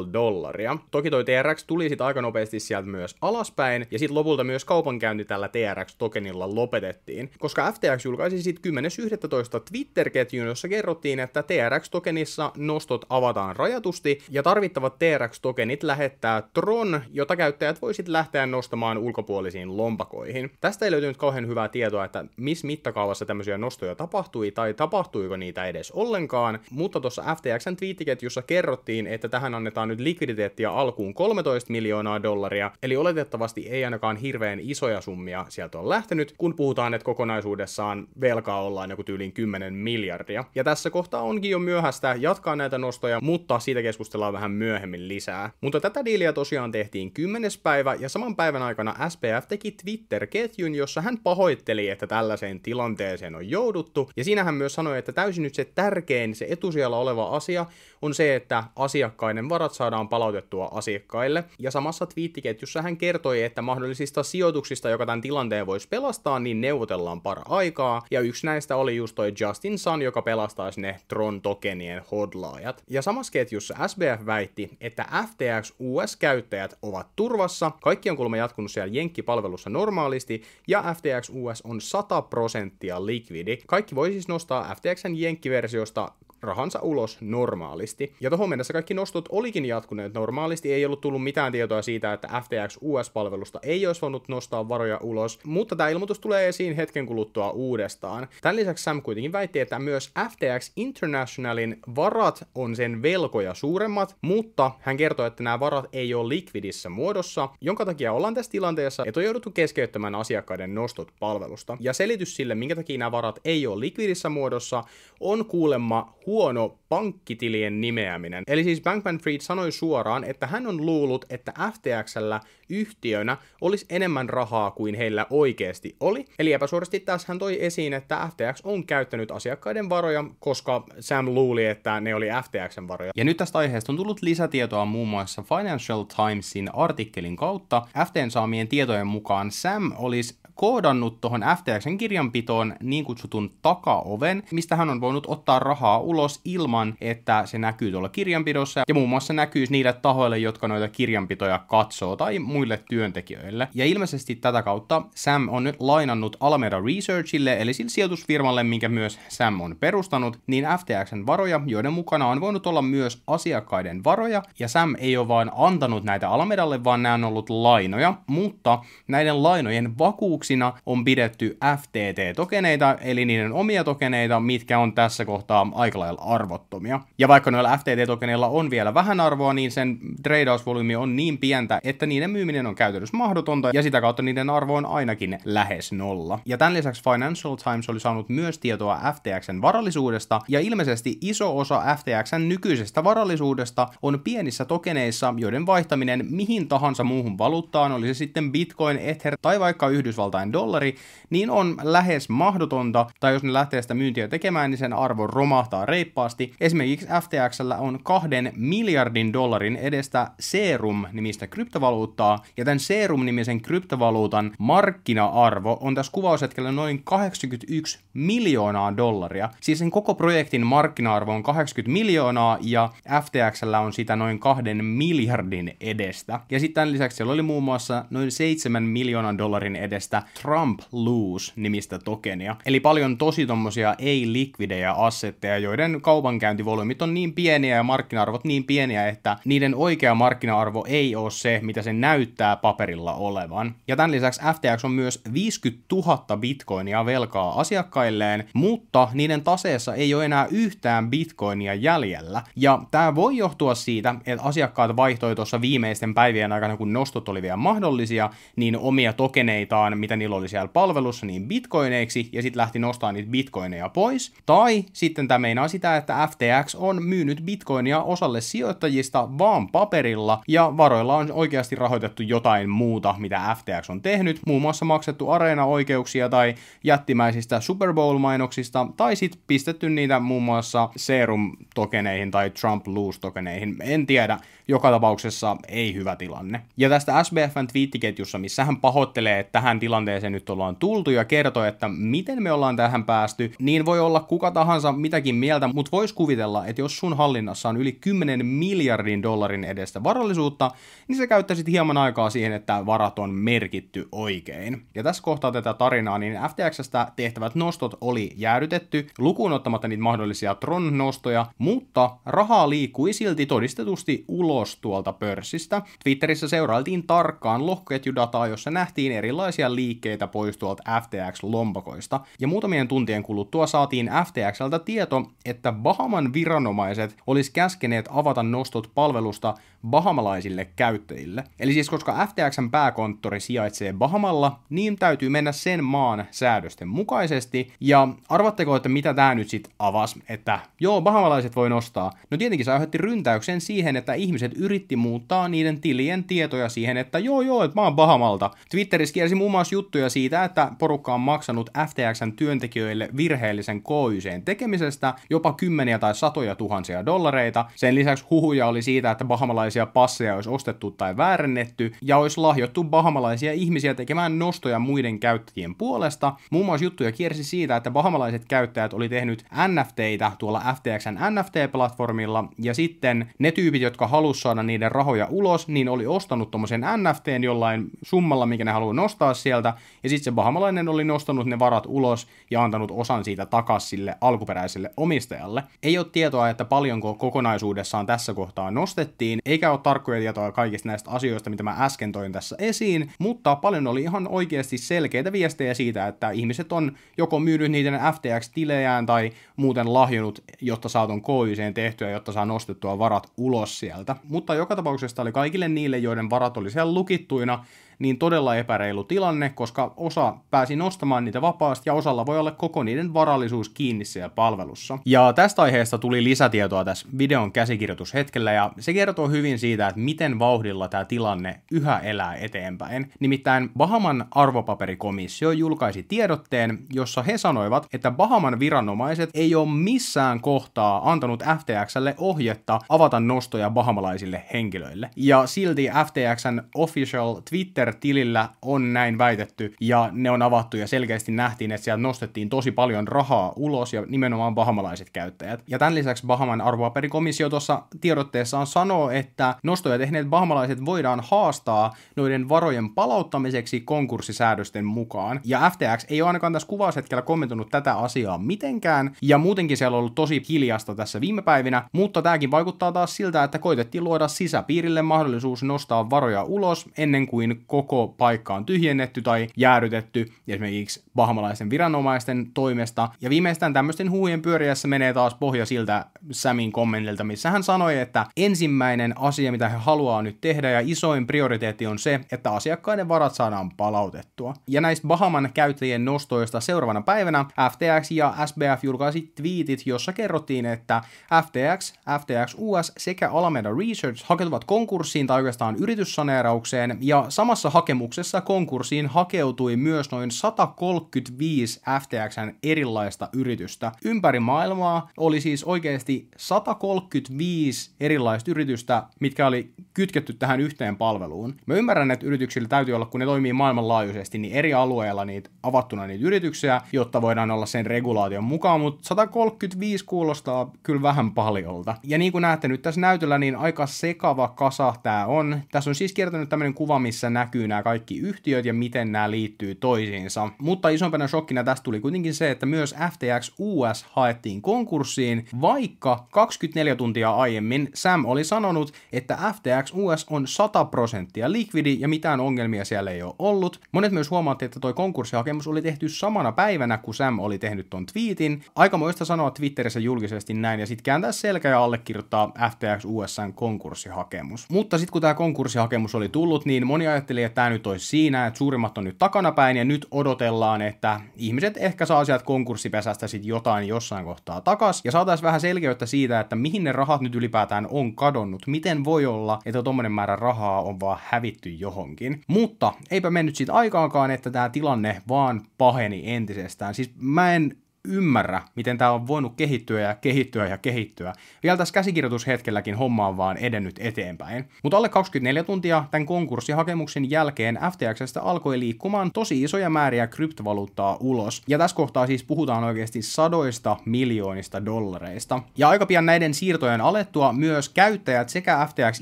2,5 0.07 0.13
dollaria. 0.13 0.77
Toki 0.91 1.09
toi 1.09 1.23
TRX 1.23 1.63
tuli 1.67 1.89
sitten 1.89 2.07
aika 2.07 2.21
nopeasti 2.21 2.59
sieltä 2.59 2.87
myös 2.87 3.15
alaspäin, 3.21 3.87
ja 3.91 3.99
sitten 3.99 4.15
lopulta 4.15 4.43
myös 4.43 4.65
kaupankäynti 4.65 5.25
tällä 5.25 5.47
TRX-tokenilla 5.67 6.55
lopetettiin, 6.55 7.31
koska 7.39 7.71
FTX 7.71 8.05
julkaisi 8.05 8.43
sitten 8.43 8.73
10.11. 8.73 9.61
Twitter-ketjun, 9.71 10.47
jossa 10.47 10.67
kerrottiin, 10.67 11.19
että 11.19 11.43
TRX-tokenissa 11.43 12.51
nostot 12.57 13.05
avataan 13.09 13.55
rajatusti, 13.55 14.19
ja 14.29 14.43
tarvittavat 14.43 14.99
TRX-tokenit 14.99 15.83
lähettää 15.83 16.43
Tron, 16.53 17.01
jota 17.13 17.35
käyttäjät 17.35 17.81
voisit 17.81 18.07
lähteä 18.07 18.45
nostamaan 18.45 18.97
ulkopuolisiin 18.97 19.77
lompakoihin. 19.77 20.51
Tästä 20.61 20.85
ei 20.85 20.91
löytynyt 20.91 21.17
kauhean 21.17 21.47
hyvää 21.47 21.69
tietoa, 21.69 22.05
että 22.05 22.25
missä 22.37 22.67
mittakaavassa 22.67 23.25
tämmöisiä 23.25 23.57
nostoja 23.57 23.95
tapahtui, 23.95 24.51
tai 24.51 24.73
tapahtuiko 24.73 25.37
niitä 25.37 25.65
edes 25.65 25.91
ollenkaan, 25.91 26.59
mutta 26.71 26.99
tuossa 26.99 27.23
FTXn 27.35 27.75
twiittiketjussa 27.77 28.41
kerrottiin, 28.41 29.07
että 29.07 29.29
tähän 29.29 29.55
annetaan 29.55 29.87
nyt 29.87 29.99
likviditeettiä 29.99 30.71
alkuun 30.71 31.13
13 31.13 31.71
miljoonaa 31.71 32.23
dollaria, 32.23 32.71
eli 32.83 32.95
oletettavasti 32.95 33.69
ei 33.69 33.85
ainakaan 33.85 34.17
hirveän 34.17 34.59
isoja 34.59 35.01
summia 35.01 35.45
sieltä 35.57 35.79
on 35.79 35.89
lähtenyt, 35.89 36.33
kun 36.37 36.55
puhutaan, 36.55 36.93
että 36.93 37.05
kokonaisuudessaan 37.05 38.07
velkaa 38.21 38.63
ollaan 38.63 38.89
joku 38.89 39.03
tyyliin 39.03 39.31
10 39.31 39.73
miljardia. 39.73 40.43
Ja 40.55 40.63
tässä 40.63 40.89
kohtaa 40.89 41.21
onkin 41.21 41.51
jo 41.51 41.59
myöhäistä 41.59 42.15
jatkaa 42.19 42.55
näitä 42.55 42.77
nostoja, 42.77 43.19
mutta 43.21 43.59
siitä 43.59 43.81
keskustellaan 43.81 44.33
vähän 44.33 44.51
myöhemmin 44.51 45.07
lisää. 45.07 45.51
Mutta 45.61 45.79
tätä 45.79 46.05
diiliä 46.05 46.33
tosiaan 46.33 46.71
tehtiin 46.71 47.11
10. 47.11 47.51
päivä, 47.63 47.95
ja 47.95 48.09
saman 48.09 48.35
päivän 48.35 48.61
aikana 48.61 49.09
SPF 49.09 49.47
teki 49.47 49.71
Twitter-ketjun, 49.71 50.75
jossa 50.75 51.01
hän 51.01 51.17
pahoitteli, 51.17 51.89
että 51.89 52.07
tällaiseen 52.07 52.59
tilanteeseen 52.59 53.35
on 53.35 53.49
jouduttu, 53.49 54.11
ja 54.17 54.23
siinä 54.23 54.43
hän 54.43 54.55
myös 54.55 54.73
sanoi, 54.73 54.97
että 54.97 55.11
täysin 55.11 55.43
nyt 55.43 55.55
se 55.55 55.65
tärkein, 55.65 56.35
se 56.35 56.47
etusijalla 56.49 56.97
oleva 56.97 57.29
asia 57.29 57.65
on 58.01 58.13
se, 58.13 58.35
että 58.35 58.63
asiakkaiden 58.75 59.49
varat 59.49 59.73
saadaan 59.73 60.09
palautettua 60.09 60.69
asiakkaille, 60.71 61.43
ja 61.59 61.71
samassa 61.71 62.05
twiittiketjussa 62.05 62.81
hän 62.81 62.97
kertoi, 62.97 63.43
että 63.43 63.61
mahdollisista 63.61 64.23
sijoituksista, 64.23 64.89
joka 64.89 65.05
tämän 65.05 65.21
tilanteen 65.21 65.46
voisi 65.65 65.87
pelastaa, 65.87 66.39
niin 66.39 66.61
neuvotellaan 66.61 67.21
par 67.21 67.39
aikaa, 67.49 68.01
ja 68.11 68.19
yksi 68.19 68.45
näistä 68.45 68.75
oli 68.75 68.95
just 68.95 69.15
toi 69.15 69.33
Justin 69.39 69.79
Sun, 69.79 70.01
joka 70.01 70.21
pelastaisi 70.21 70.81
ne 70.81 70.99
Tron-tokenien 71.07 72.01
hodlaajat. 72.11 72.83
Ja 72.89 73.01
samassa 73.01 73.31
ketjussa 73.31 73.87
SBF 73.87 74.25
väitti, 74.25 74.69
että 74.81 75.05
FTX 75.27 75.73
US-käyttäjät 75.79 76.77
ovat 76.81 77.07
turvassa, 77.15 77.71
kaikki 77.81 78.09
on 78.09 78.15
kuulemma 78.15 78.37
jatkunut 78.37 78.71
siellä 78.71 78.93
Jenkki-palvelussa 78.93 79.69
normaalisti, 79.69 80.41
ja 80.67 80.95
FTX 80.97 81.29
US 81.33 81.61
on 81.61 81.81
100 81.81 82.21
prosenttia 82.21 83.05
likvidi. 83.05 83.57
Kaikki 83.67 83.95
voi 83.95 84.11
siis 84.11 84.27
nostaa 84.27 84.75
FTXn 84.75 85.15
Jenkki-versiosta 85.15 86.11
rahansa 86.41 86.79
ulos 86.81 87.17
normaalisti. 87.21 88.13
Ja 88.21 88.29
tuohon 88.29 88.49
mennessä 88.49 88.73
kaikki 88.73 88.93
nostot 88.93 89.25
olikin 89.29 89.65
jatkuneet 89.65 90.13
normaalisti, 90.13 90.73
ei 90.73 90.85
ollut 90.85 91.01
tullut 91.01 91.23
mitään 91.23 91.51
tietoa 91.51 91.81
siitä, 91.81 92.13
että 92.13 92.27
FTX 92.27 92.77
US-palvelusta 92.81 93.59
ei 93.63 93.87
olisi 93.87 94.01
voinut 94.01 94.27
nostaa 94.27 94.69
varoja 94.69 94.99
ulos, 95.01 95.39
mutta 95.43 95.75
tämä 95.75 95.89
ilmoitus 95.89 96.19
tulee 96.19 96.47
esiin 96.47 96.75
hetken 96.75 97.05
kuluttua 97.05 97.51
uudestaan. 97.51 98.27
Tämän 98.41 98.55
lisäksi 98.55 98.83
Sam 98.83 99.01
kuitenkin 99.01 99.31
väitti, 99.31 99.59
että 99.59 99.79
myös 99.79 100.11
FTX 100.29 100.71
Internationalin 100.75 101.79
varat 101.95 102.47
on 102.55 102.75
sen 102.75 103.01
velkoja 103.01 103.53
suuremmat, 103.53 104.15
mutta 104.21 104.71
hän 104.79 104.97
kertoi, 104.97 105.27
että 105.27 105.43
nämä 105.43 105.59
varat 105.59 105.85
ei 105.93 106.13
ole 106.13 106.29
likvidissä 106.29 106.89
muodossa, 106.89 107.49
jonka 107.61 107.85
takia 107.85 108.13
ollaan 108.13 108.33
tässä 108.33 108.51
tilanteessa, 108.51 109.03
että 109.07 109.19
on 109.19 109.23
jouduttu 109.23 109.51
keskeyttämään 109.51 110.15
asiakkaiden 110.15 110.75
nostot 110.75 111.11
palvelusta. 111.19 111.77
Ja 111.79 111.93
selitys 111.93 112.35
sille, 112.35 112.55
minkä 112.55 112.75
takia 112.75 112.97
nämä 112.97 113.11
varat 113.11 113.39
ei 113.45 113.67
ole 113.67 113.79
likvidissä 113.79 114.29
muodossa, 114.29 114.83
on 115.19 115.45
kuulemma 115.45 116.13
huono 116.27 116.79
pankkitilien 116.89 117.81
nimeäminen. 117.81 118.43
Eli 118.47 118.63
siis 118.63 118.81
Bankman-Fried 118.81 119.41
sanoi 119.41 119.71
suoraan, 119.71 120.23
että 120.23 120.47
hän 120.47 120.67
on 120.67 120.85
luullut, 120.85 121.25
että 121.29 121.53
FTXllä 121.73 122.39
yhtiönä 122.69 123.37
olisi 123.61 123.85
enemmän 123.89 124.29
rahaa 124.29 124.71
kuin 124.71 124.95
heillä 124.95 125.25
oikeasti 125.29 125.95
oli. 125.99 126.25
Eli 126.39 126.53
epäsuorasti 126.53 126.99
tässä 126.99 127.25
hän 127.27 127.39
toi 127.39 127.65
esiin, 127.65 127.93
että 127.93 128.29
FTX 128.31 128.61
on 128.63 128.85
käyttänyt 128.85 129.31
asiakkaiden 129.31 129.89
varoja, 129.89 130.23
koska 130.39 130.83
Sam 130.99 131.25
luuli, 131.25 131.65
että 131.65 131.99
ne 131.99 132.15
oli 132.15 132.27
FTXn 132.43 132.87
varoja. 132.87 133.11
Ja 133.15 133.25
nyt 133.25 133.37
tästä 133.37 133.57
aiheesta 133.57 133.91
on 133.91 133.97
tullut 133.97 134.21
lisätietoa 134.21 134.85
muun 134.85 135.07
muassa 135.07 135.43
Financial 135.43 136.03
Timesin 136.03 136.69
artikkelin 136.75 137.35
kautta. 137.35 137.87
FTn 138.05 138.31
saamien 138.31 138.67
tietojen 138.67 139.07
mukaan 139.07 139.51
Sam 139.51 139.91
olisi 139.97 140.37
koodannut 140.57 141.21
tuohon 141.21 141.43
FTXn 141.57 141.97
kirjanpitoon 141.97 142.73
niin 142.83 143.05
kutsutun 143.05 143.51
takaoven, 143.61 144.43
mistä 144.51 144.75
hän 144.75 144.89
on 144.89 145.01
voinut 145.01 145.25
ottaa 145.27 145.59
rahaa 145.59 145.99
ulos 145.99 146.41
ilman, 146.45 146.95
että 147.01 147.45
se 147.45 147.57
näkyy 147.57 147.91
tuolla 147.91 148.09
kirjanpidossa, 148.09 148.83
ja 148.87 148.93
muun 148.93 149.09
muassa 149.09 149.33
näkyy 149.33 149.65
niille 149.69 149.93
tahoille, 149.93 150.37
jotka 150.37 150.67
noita 150.67 150.87
kirjanpitoja 150.87 151.59
katsoo, 151.59 152.15
tai 152.15 152.39
muille 152.39 152.83
työntekijöille. 152.89 153.67
Ja 153.73 153.85
ilmeisesti 153.85 154.35
tätä 154.35 154.61
kautta 154.61 155.01
Sam 155.15 155.49
on 155.49 155.63
nyt 155.63 155.75
lainannut 155.79 156.37
Alameda 156.39 156.81
Researchille, 156.81 157.57
eli 157.59 157.73
sille 157.73 157.89
sijoitusfirmalle, 157.89 158.63
minkä 158.63 158.89
myös 158.89 159.19
Sam 159.27 159.61
on 159.61 159.75
perustanut, 159.79 160.39
niin 160.47 160.65
FTXn 160.79 161.25
varoja, 161.25 161.61
joiden 161.65 161.93
mukana 161.93 162.27
on 162.27 162.41
voinut 162.41 162.67
olla 162.67 162.81
myös 162.81 163.21
asiakkaiden 163.27 164.03
varoja, 164.03 164.43
ja 164.59 164.67
Sam 164.67 164.95
ei 164.97 165.17
ole 165.17 165.27
vain 165.27 165.51
antanut 165.55 166.03
näitä 166.03 166.29
Alamedalle, 166.29 166.83
vaan 166.83 167.03
nämä 167.03 167.15
on 167.15 167.23
ollut 167.23 167.49
lainoja, 167.49 168.13
mutta 168.27 168.79
näiden 169.07 169.43
lainojen 169.43 169.97
vakuuksina 170.47 170.73
on 170.85 171.05
pidetty 171.05 171.57
FTT-tokeneita, 171.77 172.97
eli 173.01 173.25
niiden 173.25 173.53
omia 173.53 173.83
tokeneita, 173.83 174.39
mitkä 174.39 174.79
on 174.79 174.93
tässä 174.93 175.25
kohtaa 175.25 175.71
aika 175.75 175.99
lailla 175.99 176.21
arvottomia. 176.21 176.99
Ja 177.17 177.27
vaikka 177.27 177.51
noilla 177.51 177.77
FTT-tokeneilla 177.77 178.47
on 178.47 178.69
vielä 178.69 178.93
vähän 178.93 179.19
arvoa, 179.19 179.53
niin 179.53 179.71
sen 179.71 179.99
tradeausvolyymi 180.23 180.95
on 180.95 181.15
niin 181.15 181.37
pientä, 181.37 181.79
että 181.83 182.05
niiden 182.05 182.29
myyminen 182.29 182.65
on 182.65 182.75
käytännössä 182.75 183.17
mahdotonta, 183.17 183.69
ja 183.73 183.83
sitä 183.83 184.01
kautta 184.01 184.23
niiden 184.23 184.49
arvo 184.49 184.75
on 184.75 184.85
ainakin 184.85 185.39
lähes 185.45 185.91
nolla. 185.91 186.39
Ja 186.45 186.57
tämän 186.57 186.73
lisäksi 186.73 187.03
Financial 187.03 187.55
Times 187.55 187.89
oli 187.89 187.99
saanut 187.99 188.29
myös 188.29 188.59
tietoa 188.59 188.99
FTXn 189.13 189.61
varallisuudesta, 189.61 190.41
ja 190.47 190.59
ilmeisesti 190.59 191.17
iso 191.21 191.57
osa 191.57 191.81
FTXn 191.95 192.49
nykyisestä 192.49 193.03
varallisuudesta 193.03 193.87
on 194.01 194.19
pienissä 194.23 194.65
tokeneissa, 194.65 195.33
joiden 195.37 195.65
vaihtaminen 195.65 196.25
mihin 196.29 196.67
tahansa 196.67 197.03
muuhun 197.03 197.37
valuuttaan, 197.37 197.91
oli 197.91 198.07
se 198.07 198.13
sitten 198.13 198.51
Bitcoin, 198.51 198.97
Ether 198.97 199.37
tai 199.41 199.59
vaikka 199.59 199.89
Yhdysvaltain 199.89 200.36
dollari, 200.53 200.95
niin 201.29 201.49
on 201.49 201.77
lähes 201.83 202.29
mahdotonta, 202.29 203.05
tai 203.19 203.33
jos 203.33 203.43
ne 203.43 203.53
lähtee 203.53 203.81
sitä 203.81 203.93
myyntiä 203.93 204.27
tekemään, 204.27 204.71
niin 204.71 204.77
sen 204.77 204.93
arvo 204.93 205.27
romahtaa 205.27 205.85
reippaasti. 205.85 206.53
Esimerkiksi 206.61 207.07
FTXllä 207.07 207.77
on 207.77 207.99
kahden 208.03 208.53
miljardin 208.55 209.33
dollarin 209.33 209.75
edestä 209.75 210.31
Serum-nimistä 210.39 211.47
kryptovaluuttaa, 211.47 212.43
ja 212.57 212.65
tämän 212.65 212.79
Serum-nimisen 212.79 213.61
kryptovaluutan 213.61 214.51
markkina-arvo 214.59 215.77
on 215.81 215.95
tässä 215.95 216.11
kuvaushetkellä 216.11 216.71
noin 216.71 217.01
81 217.03 217.99
miljoonaa 218.13 218.97
dollaria. 218.97 219.49
Siis 219.61 219.79
sen 219.79 219.91
koko 219.91 220.15
projektin 220.15 220.65
markkina-arvo 220.65 221.33
on 221.33 221.43
80 221.43 221.93
miljoonaa, 221.93 222.57
ja 222.61 222.89
FTXllä 223.23 223.79
on 223.79 223.93
sitä 223.93 224.15
noin 224.15 224.39
kahden 224.39 224.85
miljardin 224.85 225.77
edestä. 225.81 226.39
Ja 226.49 226.59
sitten 226.59 226.73
tämän 226.73 226.91
lisäksi 226.93 227.17
siellä 227.17 227.33
oli 227.33 227.41
muun 227.41 227.63
muassa 227.63 228.05
noin 228.09 228.31
7 228.31 228.83
miljoonan 228.83 229.37
dollarin 229.37 229.75
edestä 229.75 230.23
Trump 230.41 230.79
Lose-nimistä 230.91 231.99
tokenia. 231.99 232.55
Eli 232.65 232.79
paljon 232.79 233.17
tosi 233.17 233.45
tommosia 233.45 233.95
ei-likvidejä 233.99 234.91
assetteja, 234.91 235.57
joiden 235.57 236.01
kaupankäyntivolyymit 236.01 237.01
on 237.01 237.13
niin 237.13 237.33
pieniä 237.33 237.75
ja 237.75 237.83
markkina-arvot 237.83 238.43
niin 238.43 238.63
pieniä, 238.63 239.07
että 239.07 239.37
niiden 239.45 239.75
oikea 239.75 240.15
markkina-arvo 240.15 240.85
ei 240.87 241.15
ole 241.15 241.31
se, 241.31 241.59
mitä 241.63 241.81
se 241.81 241.93
näyttää 241.93 242.55
paperilla 242.55 243.13
olevan. 243.13 243.75
Ja 243.87 243.95
tämän 243.95 244.11
lisäksi 244.11 244.41
FTX 244.41 244.85
on 244.85 244.91
myös 244.91 245.21
50 245.33 245.83
000 245.91 246.37
bitcoinia 246.37 247.05
velkaa 247.05 247.59
asiakkailleen, 247.59 248.49
mutta 248.53 249.07
niiden 249.13 249.41
taseessa 249.41 249.95
ei 249.95 250.13
ole 250.13 250.25
enää 250.25 250.47
yhtään 250.51 251.09
bitcoinia 251.09 251.73
jäljellä. 251.73 252.41
Ja 252.55 252.79
tämä 252.91 253.15
voi 253.15 253.37
johtua 253.37 253.75
siitä, 253.75 254.15
että 254.25 254.45
asiakkaat 254.45 254.95
vaihtoi 254.95 255.35
tuossa 255.35 255.61
viimeisten 255.61 256.13
päivien 256.13 256.51
aikana, 256.51 256.77
kun 256.77 256.93
nostot 256.93 257.29
oli 257.29 257.41
vielä 257.41 257.57
mahdollisia, 257.57 258.29
niin 258.55 258.77
omia 258.77 259.13
tokeneitaan, 259.13 259.97
mitä 260.07 260.15
niillä 260.15 260.35
oli 260.35 260.49
siellä 260.49 260.67
palvelussa, 260.67 261.25
niin 261.25 261.47
bitcoineiksi, 261.47 262.29
ja 262.31 262.41
sitten 262.41 262.57
lähti 262.57 262.79
nostaa 262.79 263.11
niitä 263.11 263.31
bitcoineja 263.31 263.89
pois. 263.89 264.33
Tai 264.45 264.85
sitten 264.93 265.27
tämä 265.27 265.39
meinaa 265.39 265.67
sitä, 265.67 265.97
että 265.97 266.27
FTX 266.31 266.75
on 266.75 267.03
myynyt 267.03 267.41
bitcoinia 267.45 268.01
osalle 268.01 268.41
sijoittajista 268.41 269.37
vaan 269.37 269.67
paperilla, 269.67 270.41
ja 270.47 270.73
varoilla 270.77 271.15
on 271.15 271.31
oikeasti 271.31 271.75
rahoitettu 271.75 272.23
jotain 272.23 272.69
muuta, 272.69 273.15
mitä 273.17 273.55
FTX 273.57 273.89
on 273.89 274.01
tehnyt, 274.01 274.39
muun 274.45 274.61
muassa 274.61 274.85
maksettu 274.85 275.29
areena-oikeuksia 275.29 276.29
tai 276.29 276.55
jättimäisistä 276.83 277.59
Super 277.59 277.93
Bowl-mainoksista, 277.93 278.87
tai 278.97 279.15
sitten 279.15 279.41
pistetty 279.47 279.89
niitä 279.89 280.19
muun 280.19 280.43
muassa 280.43 280.89
Serum-tokeneihin 280.95 282.31
tai 282.31 282.49
Trump 282.49 282.87
Lose-tokeneihin. 282.87 283.75
En 283.81 284.05
tiedä, 284.05 284.37
joka 284.67 284.91
tapauksessa 284.91 285.57
ei 285.67 285.93
hyvä 285.93 286.15
tilanne. 286.15 286.61
Ja 286.77 286.89
tästä 286.89 287.23
SBFn 287.23 287.67
twiittiketjussa, 287.71 288.37
missä 288.37 288.65
hän 288.65 288.77
pahoittelee, 288.77 289.39
että 289.39 289.51
tähän 289.51 289.79
tilanteeseen 289.79 289.96
nyt 290.05 290.49
ollaan 290.49 290.75
tultu 290.75 291.11
ja 291.11 291.25
kertoo, 291.25 291.63
että 291.63 291.87
miten 291.87 292.43
me 292.43 292.51
ollaan 292.51 292.75
tähän 292.75 293.03
päästy, 293.03 293.51
niin 293.59 293.85
voi 293.85 293.99
olla 293.99 294.19
kuka 294.19 294.51
tahansa 294.51 294.91
mitäkin 294.91 295.35
mieltä, 295.35 295.67
mutta 295.67 295.91
vois 295.91 296.13
kuvitella, 296.13 296.65
että 296.65 296.81
jos 296.81 296.97
sun 296.99 297.17
hallinnassa 297.17 297.69
on 297.69 297.77
yli 297.77 297.91
10 297.91 298.45
miljardin 298.45 299.23
dollarin 299.23 299.63
edestä 299.63 300.03
varallisuutta, 300.03 300.71
niin 301.07 301.17
sä 301.17 301.27
käyttäisit 301.27 301.67
hieman 301.67 301.97
aikaa 301.97 302.29
siihen, 302.29 302.53
että 302.53 302.85
varat 302.85 303.19
on 303.19 303.29
merkitty 303.29 304.07
oikein. 304.11 304.81
Ja 304.95 305.03
tässä 305.03 305.23
kohtaa 305.23 305.51
tätä 305.51 305.73
tarinaa, 305.73 306.17
niin 306.17 306.39
FTXstä 306.49 307.11
tehtävät 307.15 307.55
nostot 307.55 307.97
oli 308.01 308.31
jäädytetty, 308.35 309.07
lukuun 309.17 309.53
ottamatta 309.53 309.87
niitä 309.87 310.03
mahdollisia 310.03 310.55
Tron-nostoja, 310.55 311.45
mutta 311.57 312.17
rahaa 312.25 312.69
liikkui 312.69 313.13
silti 313.13 313.45
todistetusti 313.45 314.25
ulos 314.27 314.75
tuolta 314.81 315.13
pörssistä. 315.13 315.81
Twitterissä 316.03 316.47
seurailtiin 316.47 317.07
tarkkaan 317.07 317.65
lohkoketjudataa, 317.65 318.47
jossa 318.47 318.71
nähtiin 318.71 319.11
erilaisia 319.11 319.75
liikkeitä 319.75 319.86
pois 320.31 320.57
tuolta 320.57 320.83
FTX-lompakoista. 321.01 322.19
Ja 322.39 322.47
muutamien 322.47 322.87
tuntien 322.87 323.23
kuluttua 323.23 323.67
saatiin 323.67 324.09
FTXltä 324.25 324.79
tieto, 324.79 325.31
että 325.45 325.71
Bahaman 325.71 326.33
viranomaiset 326.33 327.17
olisi 327.27 327.51
käskeneet 327.51 328.09
avata 328.11 328.43
nostot 328.43 328.91
palvelusta 328.95 329.53
bahamalaisille 329.87 330.67
käyttäjille. 330.75 331.43
Eli 331.59 331.73
siis 331.73 331.89
koska 331.89 332.27
FTXn 332.27 332.71
pääkonttori 332.71 333.39
sijaitsee 333.39 333.93
Bahamalla, 333.93 334.59
niin 334.69 334.95
täytyy 334.95 335.29
mennä 335.29 335.51
sen 335.51 335.83
maan 335.83 336.25
säädösten 336.31 336.87
mukaisesti. 336.87 337.73
Ja 337.79 338.07
arvatteko, 338.29 338.75
että 338.75 338.89
mitä 338.89 339.13
tämä 339.13 339.35
nyt 339.35 339.49
sitten 339.49 339.73
avas, 339.79 340.15
että 340.29 340.59
joo, 340.79 341.01
bahamalaiset 341.01 341.55
voi 341.55 341.69
nostaa. 341.69 342.11
No 342.31 342.37
tietenkin 342.37 342.65
se 342.65 342.71
aiheutti 342.71 342.97
ryntäyksen 342.97 343.61
siihen, 343.61 343.95
että 343.95 344.13
ihmiset 344.13 344.51
yritti 344.55 344.95
muuttaa 344.95 345.47
niiden 345.47 345.81
tilien 345.81 346.23
tietoja 346.23 346.69
siihen, 346.69 346.97
että 346.97 347.19
joo 347.19 347.41
joo, 347.41 347.63
että 347.63 347.75
mä 347.75 347.83
oon 347.83 347.95
Bahamalta. 347.95 348.51
Twitterissä 348.71 349.13
kiersi 349.13 349.35
muun 349.35 349.51
muassa 349.51 349.75
juttuja 349.77 350.09
siitä, 350.09 350.43
että 350.43 350.71
porukka 350.79 351.13
on 351.13 351.19
maksanut 351.19 351.69
FTXn 351.87 352.33
työntekijöille 352.35 353.09
virheellisen 353.17 353.81
KYCn 353.83 354.41
tekemisestä 354.45 355.13
jopa 355.29 355.53
kymmeniä 355.53 355.99
tai 355.99 356.15
satoja 356.15 356.55
tuhansia 356.55 357.05
dollareita. 357.05 357.65
Sen 357.75 357.95
lisäksi 357.95 358.25
huhuja 358.29 358.67
oli 358.67 358.81
siitä, 358.81 359.11
että 359.11 359.25
bahamalaisia 359.25 359.85
passeja 359.85 360.35
olisi 360.35 360.49
ostettu 360.49 360.91
tai 360.91 361.17
väärennetty, 361.17 361.91
ja 362.01 362.17
olisi 362.17 362.39
lahjottu 362.39 362.83
bahamalaisia 362.83 363.53
ihmisiä 363.53 363.93
tekemään 363.93 364.39
nostoja 364.39 364.79
muiden 364.79 365.19
käyttäjien 365.19 365.75
puolesta. 365.75 366.33
Muun 366.49 366.65
muassa 366.65 366.83
juttuja 366.83 367.11
kiersi 367.11 367.43
siitä, 367.43 367.75
että 367.75 367.91
bahamalaiset 367.91 368.45
käyttäjät 368.45 368.93
oli 368.93 369.09
tehnyt 369.09 369.45
NFTitä 369.67 370.31
tuolla 370.39 370.61
FTXn 370.75 371.17
NFT-platformilla, 371.17 372.47
ja 372.59 372.73
sitten 372.73 373.31
ne 373.39 373.51
tyypit, 373.51 373.81
jotka 373.81 374.07
halusivat 374.07 374.43
saada 374.43 374.63
niiden 374.63 374.91
rahoja 374.91 375.27
ulos, 375.29 375.67
niin 375.67 375.89
oli 375.89 376.07
ostanut 376.07 376.51
tommosen 376.51 376.85
NFTn 376.97 377.43
jollain 377.43 377.89
summalla, 378.01 378.45
mikä 378.45 378.65
ne 378.65 378.71
haluaa 378.71 378.93
nostaa 378.93 379.33
sieltä, 379.33 379.66
ja 380.03 380.09
sitten 380.09 380.23
se 380.23 380.31
bahamalainen 380.31 380.89
oli 380.89 381.03
nostanut 381.03 381.47
ne 381.47 381.59
varat 381.59 381.83
ulos 381.87 382.27
ja 382.51 382.63
antanut 382.63 382.91
osan 382.91 383.23
siitä 383.23 383.45
takas 383.45 383.89
sille 383.89 384.15
alkuperäiselle 384.21 384.91
omistajalle. 384.97 385.63
Ei 385.83 385.97
ole 385.97 386.07
tietoa, 386.11 386.49
että 386.49 386.65
paljonko 386.65 387.13
kokonaisuudessaan 387.13 388.05
tässä 388.05 388.33
kohtaa 388.33 388.71
nostettiin, 388.71 389.39
eikä 389.45 389.71
ole 389.71 389.79
tarkkoja 389.83 390.19
tietoa 390.19 390.51
kaikista 390.51 390.87
näistä 390.87 391.11
asioista, 391.11 391.49
mitä 391.49 391.63
mä 391.63 391.75
äsken 391.79 392.11
toin 392.11 392.31
tässä 392.31 392.55
esiin, 392.59 393.11
mutta 393.19 393.55
paljon 393.55 393.87
oli 393.87 394.01
ihan 394.01 394.27
oikeasti 394.27 394.77
selkeitä 394.77 395.31
viestejä 395.31 395.73
siitä, 395.73 396.07
että 396.07 396.31
ihmiset 396.31 396.71
on 396.71 396.91
joko 397.17 397.39
myynyt 397.39 397.71
niiden 397.71 397.99
FTX-tilejään 398.13 399.05
tai 399.05 399.31
muuten 399.55 399.93
lahjonut, 399.93 400.43
jotta 400.61 400.89
saa 400.89 401.07
ton 401.07 401.21
KYCen 401.21 401.73
tehtyä, 401.73 402.09
jotta 402.09 402.31
saa 402.31 402.45
nostettua 402.45 402.99
varat 402.99 403.31
ulos 403.37 403.79
sieltä. 403.79 404.15
Mutta 404.29 404.55
joka 404.55 404.75
tapauksessa 404.75 405.21
oli 405.21 405.31
kaikille 405.31 405.67
niille, 405.67 405.97
joiden 405.97 406.29
varat 406.29 406.57
oli 406.57 406.71
siellä 406.71 406.93
lukittuina, 406.93 407.65
niin 407.99 408.17
todella 408.17 408.55
epäreilu 408.55 409.03
tilanne, 409.03 409.49
koska 409.49 409.93
osa 409.97 410.35
pääsi 410.51 410.75
nostamaan 410.75 411.25
niitä 411.25 411.41
vapaasti 411.41 411.89
ja 411.89 411.93
osalla 411.93 412.25
voi 412.25 412.39
olla 412.39 412.51
koko 412.51 412.83
niiden 412.83 413.13
varallisuus 413.13 413.69
kiinni 413.69 414.05
siellä 414.05 414.29
palvelussa. 414.29 414.99
Ja 415.05 415.33
tästä 415.33 415.61
aiheesta 415.61 415.97
tuli 415.97 416.23
lisätietoa 416.23 416.85
tässä 416.85 417.07
videon 417.17 417.51
käsikirjoitushetkellä 417.51 418.51
ja 418.51 418.71
se 418.79 418.93
kertoo 418.93 419.27
hyvin 419.27 419.59
siitä, 419.59 419.87
että 419.87 419.99
miten 419.99 420.39
vauhdilla 420.39 420.87
tämä 420.87 421.05
tilanne 421.05 421.61
yhä 421.71 421.99
elää 421.99 422.35
eteenpäin. 422.35 423.11
Nimittäin 423.19 423.69
Bahaman 423.77 424.25
arvopaperikomissio 424.31 425.51
julkaisi 425.51 426.03
tiedotteen, 426.03 426.79
jossa 426.93 427.23
he 427.23 427.37
sanoivat, 427.37 427.87
että 427.93 428.11
Bahaman 428.11 428.59
viranomaiset 428.59 429.29
ei 429.33 429.55
ole 429.55 429.69
missään 429.69 430.41
kohtaa 430.41 431.11
antanut 431.11 431.43
FTXlle 431.43 432.15
ohjetta 432.17 432.79
avata 432.89 433.19
nostoja 433.19 433.69
bahamalaisille 433.69 434.43
henkilöille. 434.53 435.09
Ja 435.15 435.47
silti 435.47 435.89
FTXn 436.05 436.61
official 436.75 437.41
Twitter 437.49 437.86
Twitter-tilillä 437.91 438.49
on 438.61 438.93
näin 438.93 439.17
väitetty, 439.17 439.73
ja 439.81 440.09
ne 440.11 440.31
on 440.31 440.41
avattu 440.41 440.77
ja 440.77 440.87
selkeästi 440.87 441.31
nähtiin, 441.31 441.71
että 441.71 441.85
sieltä 441.85 442.01
nostettiin 442.01 442.49
tosi 442.49 442.71
paljon 442.71 443.07
rahaa 443.07 443.53
ulos, 443.55 443.93
ja 443.93 444.03
nimenomaan 444.07 444.55
bahamalaiset 444.55 445.09
käyttäjät. 445.09 445.63
Ja 445.67 445.79
tämän 445.79 445.95
lisäksi 445.95 446.27
Bahaman 446.27 446.61
arvopaperikomissio 446.61 447.49
tuossa 447.49 447.81
tiedotteessaan 448.01 448.67
sanoo, 448.67 449.09
että 449.09 449.55
nostoja 449.63 449.97
tehneet 449.97 450.27
bahamalaiset 450.27 450.85
voidaan 450.85 451.19
haastaa 451.23 451.95
noiden 452.15 452.49
varojen 452.49 452.89
palauttamiseksi 452.89 453.81
konkurssisäädösten 453.81 454.85
mukaan. 454.85 455.39
Ja 455.43 455.71
FTX 455.71 456.05
ei 456.09 456.21
ole 456.21 456.27
ainakaan 456.27 456.53
tässä 456.53 456.67
kuvaushetkellä 456.67 457.21
kommentoinut 457.21 457.69
tätä 457.69 457.93
asiaa 457.95 458.37
mitenkään, 458.37 459.15
ja 459.21 459.37
muutenkin 459.37 459.77
siellä 459.77 459.95
on 459.95 459.99
ollut 459.99 460.15
tosi 460.15 460.43
hiljasta 460.49 460.95
tässä 460.95 461.21
viime 461.21 461.41
päivinä, 461.41 461.83
mutta 461.91 462.21
tämäkin 462.21 462.51
vaikuttaa 462.51 462.91
taas 462.91 463.15
siltä, 463.15 463.43
että 463.43 463.59
koitettiin 463.59 464.03
luoda 464.03 464.27
sisäpiirille 464.27 465.01
mahdollisuus 465.01 465.63
nostaa 465.63 466.09
varoja 466.09 466.43
ulos 466.43 466.85
ennen 466.97 467.27
kuin 467.27 467.63
koko 467.77 468.15
paikka 468.17 468.55
on 468.55 468.65
tyhjennetty 468.65 469.21
tai 469.21 469.47
jäädytetty 469.57 470.25
esimerkiksi 470.47 471.03
bahamalaisten 471.15 471.69
viranomaisten 471.69 472.51
toimesta. 472.53 473.09
Ja 473.21 473.29
viimeistään 473.29 473.73
tämmöisten 473.73 474.11
huujen 474.11 474.41
pyöriässä 474.41 474.87
menee 474.87 475.13
taas 475.13 475.35
pohja 475.35 475.65
siltä 475.65 476.05
Samin 476.31 476.71
kommentilta, 476.71 477.23
missä 477.23 477.51
hän 477.51 477.63
sanoi, 477.63 477.99
että 477.99 478.25
ensimmäinen 478.37 479.13
asia, 479.17 479.51
mitä 479.51 479.69
he 479.69 479.77
haluaa 479.77 480.21
nyt 480.21 480.41
tehdä 480.41 480.71
ja 480.71 480.81
isoin 480.85 481.27
prioriteetti 481.27 481.87
on 481.87 481.99
se, 481.99 482.19
että 482.31 482.51
asiakkaiden 482.51 483.07
varat 483.07 483.35
saadaan 483.35 483.71
palautettua. 483.71 484.53
Ja 484.67 484.81
näistä 484.81 485.07
Bahaman 485.07 485.49
käyttäjien 485.53 486.05
nostoista 486.05 486.61
seuraavana 486.61 487.01
päivänä 487.01 487.45
FTX 487.71 488.11
ja 488.11 488.33
SBF 488.45 488.83
julkaisi 488.83 489.31
tweetit, 489.35 489.85
jossa 489.85 490.13
kerrottiin, 490.13 490.65
että 490.65 491.01
FTX, 491.45 491.93
FTX 492.19 492.55
US 492.57 492.91
sekä 492.97 493.29
Alameda 493.29 493.69
Research 493.69 494.23
hakeutuvat 494.25 494.63
konkurssiin 494.63 495.27
tai 495.27 495.37
oikeastaan 495.37 495.75
yrityssaneeraukseen 495.75 496.97
ja 497.01 497.25
samassa 497.29 497.66
Samassa 497.67 497.79
hakemuksessa 497.79 498.41
konkurssiin 498.41 499.07
hakeutui 499.07 499.75
myös 499.75 500.11
noin 500.11 500.31
135 500.31 501.81
FTXn 502.01 502.53
erilaista 502.63 503.29
yritystä. 503.33 503.91
Ympäri 504.05 504.39
maailmaa 504.39 505.09
oli 505.17 505.41
siis 505.41 505.63
oikeasti 505.63 506.27
135 506.37 507.91
erilaista 507.99 508.51
yritystä, 508.51 509.03
mitkä 509.19 509.47
oli 509.47 509.73
kytketty 509.93 510.33
tähän 510.33 510.59
yhteen 510.59 510.95
palveluun. 510.95 511.55
Mä 511.65 511.73
ymmärrän, 511.73 512.11
että 512.11 512.25
yrityksillä 512.25 512.67
täytyy 512.67 512.95
olla, 512.95 513.05
kun 513.05 513.19
ne 513.19 513.25
toimii 513.25 513.53
maailmanlaajuisesti, 513.53 514.37
niin 514.37 514.53
eri 514.53 514.73
alueilla 514.73 515.25
niitä 515.25 515.49
avattuna 515.63 516.07
niitä 516.07 516.25
yrityksiä, 516.25 516.81
jotta 516.91 517.21
voidaan 517.21 517.51
olla 517.51 517.65
sen 517.65 517.85
regulaation 517.85 518.43
mukaan, 518.43 518.81
mutta 518.81 519.07
135 519.07 520.05
kuulostaa 520.05 520.71
kyllä 520.83 521.01
vähän 521.01 521.31
paljolta. 521.31 521.95
Ja 522.03 522.17
niin 522.17 522.31
kuin 522.31 522.41
näette 522.41 522.67
nyt 522.67 522.81
tässä 522.81 523.01
näytöllä, 523.01 523.37
niin 523.37 523.55
aika 523.55 523.87
sekava 523.87 524.47
kasa 524.47 524.93
tää 525.03 525.25
on. 525.25 525.61
Tässä 525.71 525.89
on 525.89 525.95
siis 525.95 526.13
kiertänyt 526.13 526.49
tämmöinen 526.49 526.73
kuva, 526.73 526.99
missä 526.99 527.29
näkyy 527.29 527.56
näkyy 527.57 527.67
nämä 527.67 527.83
kaikki 527.83 528.17
yhtiöt 528.17 528.65
ja 528.65 528.73
miten 528.73 529.11
nämä 529.11 529.31
liittyy 529.31 529.75
toisiinsa. 529.75 530.49
Mutta 530.57 530.89
isompana 530.89 531.27
shokkina 531.27 531.63
tästä 531.63 531.83
tuli 531.83 531.99
kuitenkin 531.99 532.33
se, 532.33 532.51
että 532.51 532.65
myös 532.65 532.95
FTX 533.11 533.51
US 533.59 534.05
haettiin 534.09 534.61
konkurssiin, 534.61 535.45
vaikka 535.61 536.27
24 536.31 536.95
tuntia 536.95 537.31
aiemmin 537.31 537.89
Sam 537.93 538.25
oli 538.25 538.43
sanonut, 538.43 538.93
että 539.11 539.37
FTX 539.53 539.91
US 539.93 540.25
on 540.29 540.47
100 540.47 540.85
prosenttia 540.85 541.51
likvidi 541.51 541.97
ja 541.99 542.07
mitään 542.07 542.39
ongelmia 542.39 542.85
siellä 542.85 543.11
ei 543.11 543.21
ole 543.21 543.35
ollut. 543.39 543.79
Monet 543.91 544.11
myös 544.11 544.31
huomaattiin, 544.31 544.67
että 544.67 544.79
toi 544.79 544.93
konkurssihakemus 544.93 545.67
oli 545.67 545.81
tehty 545.81 546.09
samana 546.09 546.51
päivänä, 546.51 546.97
kun 546.97 547.13
Sam 547.15 547.39
oli 547.39 547.57
tehnyt 547.57 547.89
ton 547.89 548.05
tweetin. 548.05 548.63
Aikamoista 548.75 549.25
sanoa 549.25 549.51
Twitterissä 549.51 549.99
julkisesti 549.99 550.53
näin 550.53 550.79
ja 550.79 550.85
sitten 550.85 551.03
kääntää 551.03 551.31
selkä 551.31 551.69
ja 551.69 551.83
allekirjoittaa 551.83 552.51
FTX 552.71 553.05
USn 553.05 553.53
konkurssihakemus. 553.55 554.69
Mutta 554.69 554.97
sitten 554.97 555.11
kun 555.11 555.21
tämä 555.21 555.33
konkurssihakemus 555.33 556.15
oli 556.15 556.29
tullut, 556.29 556.65
niin 556.65 556.87
moni 556.87 557.07
ajatteli, 557.07 557.43
että 557.47 557.55
tämä 557.55 557.69
nyt 557.69 557.87
olisi 557.87 558.07
siinä, 558.07 558.47
että 558.47 558.57
suurimmat 558.57 558.97
on 558.97 559.03
nyt 559.03 559.17
takanapäin 559.19 559.77
ja 559.77 559.85
nyt 559.85 560.07
odotellaan, 560.11 560.81
että 560.81 561.21
ihmiset 561.35 561.77
ehkä 561.77 562.05
saa 562.05 562.25
sieltä 562.25 562.45
konkurssipesästä 562.45 563.27
sitten 563.27 563.47
jotain 563.47 563.87
jossain 563.87 564.25
kohtaa 564.25 564.61
takas 564.61 565.01
ja 565.03 565.11
saataisiin 565.11 565.45
vähän 565.45 565.61
selkeyttä 565.61 566.05
siitä, 566.05 566.39
että 566.39 566.55
mihin 566.55 566.83
ne 566.83 566.91
rahat 566.91 567.21
nyt 567.21 567.35
ylipäätään 567.35 567.87
on 567.91 568.15
kadonnut. 568.15 568.67
Miten 568.67 569.03
voi 569.05 569.25
olla, 569.25 569.59
että 569.65 569.83
tuommoinen 569.83 570.11
määrä 570.11 570.35
rahaa 570.35 570.81
on 570.81 570.99
vaan 570.99 571.19
hävitty 571.23 571.69
johonkin. 571.69 572.41
Mutta 572.47 572.93
eipä 573.11 573.29
mennyt 573.29 573.55
siitä 573.55 573.73
aikaakaan, 573.73 574.31
että 574.31 574.51
tämä 574.51 574.69
tilanne 574.69 575.21
vaan 575.27 575.61
paheni 575.77 576.21
entisestään. 576.25 576.93
Siis 576.93 577.11
mä 577.15 577.53
en 577.53 577.77
ymmärrä, 578.07 578.61
miten 578.75 578.97
tämä 578.97 579.11
on 579.11 579.27
voinut 579.27 579.53
kehittyä 579.55 580.01
ja 580.01 580.15
kehittyä 580.15 580.67
ja 580.67 580.77
kehittyä. 580.77 581.33
Vielä 581.63 581.77
tässä 581.77 581.93
käsikirjoitushetkelläkin 581.93 582.95
homma 582.95 583.27
on 583.27 583.37
vaan 583.37 583.57
edennyt 583.57 583.99
eteenpäin. 583.99 584.69
Mutta 584.83 584.97
alle 584.97 585.09
24 585.09 585.63
tuntia 585.63 586.03
tämän 586.11 586.25
konkurssihakemuksen 586.25 587.29
jälkeen 587.29 587.79
FTXstä 587.91 588.41
alkoi 588.41 588.79
liikkumaan 588.79 589.31
tosi 589.31 589.63
isoja 589.63 589.89
määriä 589.89 590.27
kryptovaluuttaa 590.27 591.17
ulos. 591.19 591.61
Ja 591.67 591.77
tässä 591.77 591.95
kohtaa 591.95 592.27
siis 592.27 592.43
puhutaan 592.43 592.83
oikeasti 592.83 593.21
sadoista 593.21 593.97
miljoonista 594.05 594.85
dollareista. 594.85 595.61
Ja 595.77 595.89
aika 595.89 596.05
pian 596.05 596.25
näiden 596.25 596.53
siirtojen 596.53 597.01
alettua 597.01 597.53
myös 597.53 597.89
käyttäjät 597.89 598.49
sekä 598.49 598.87
FTX 598.89 599.21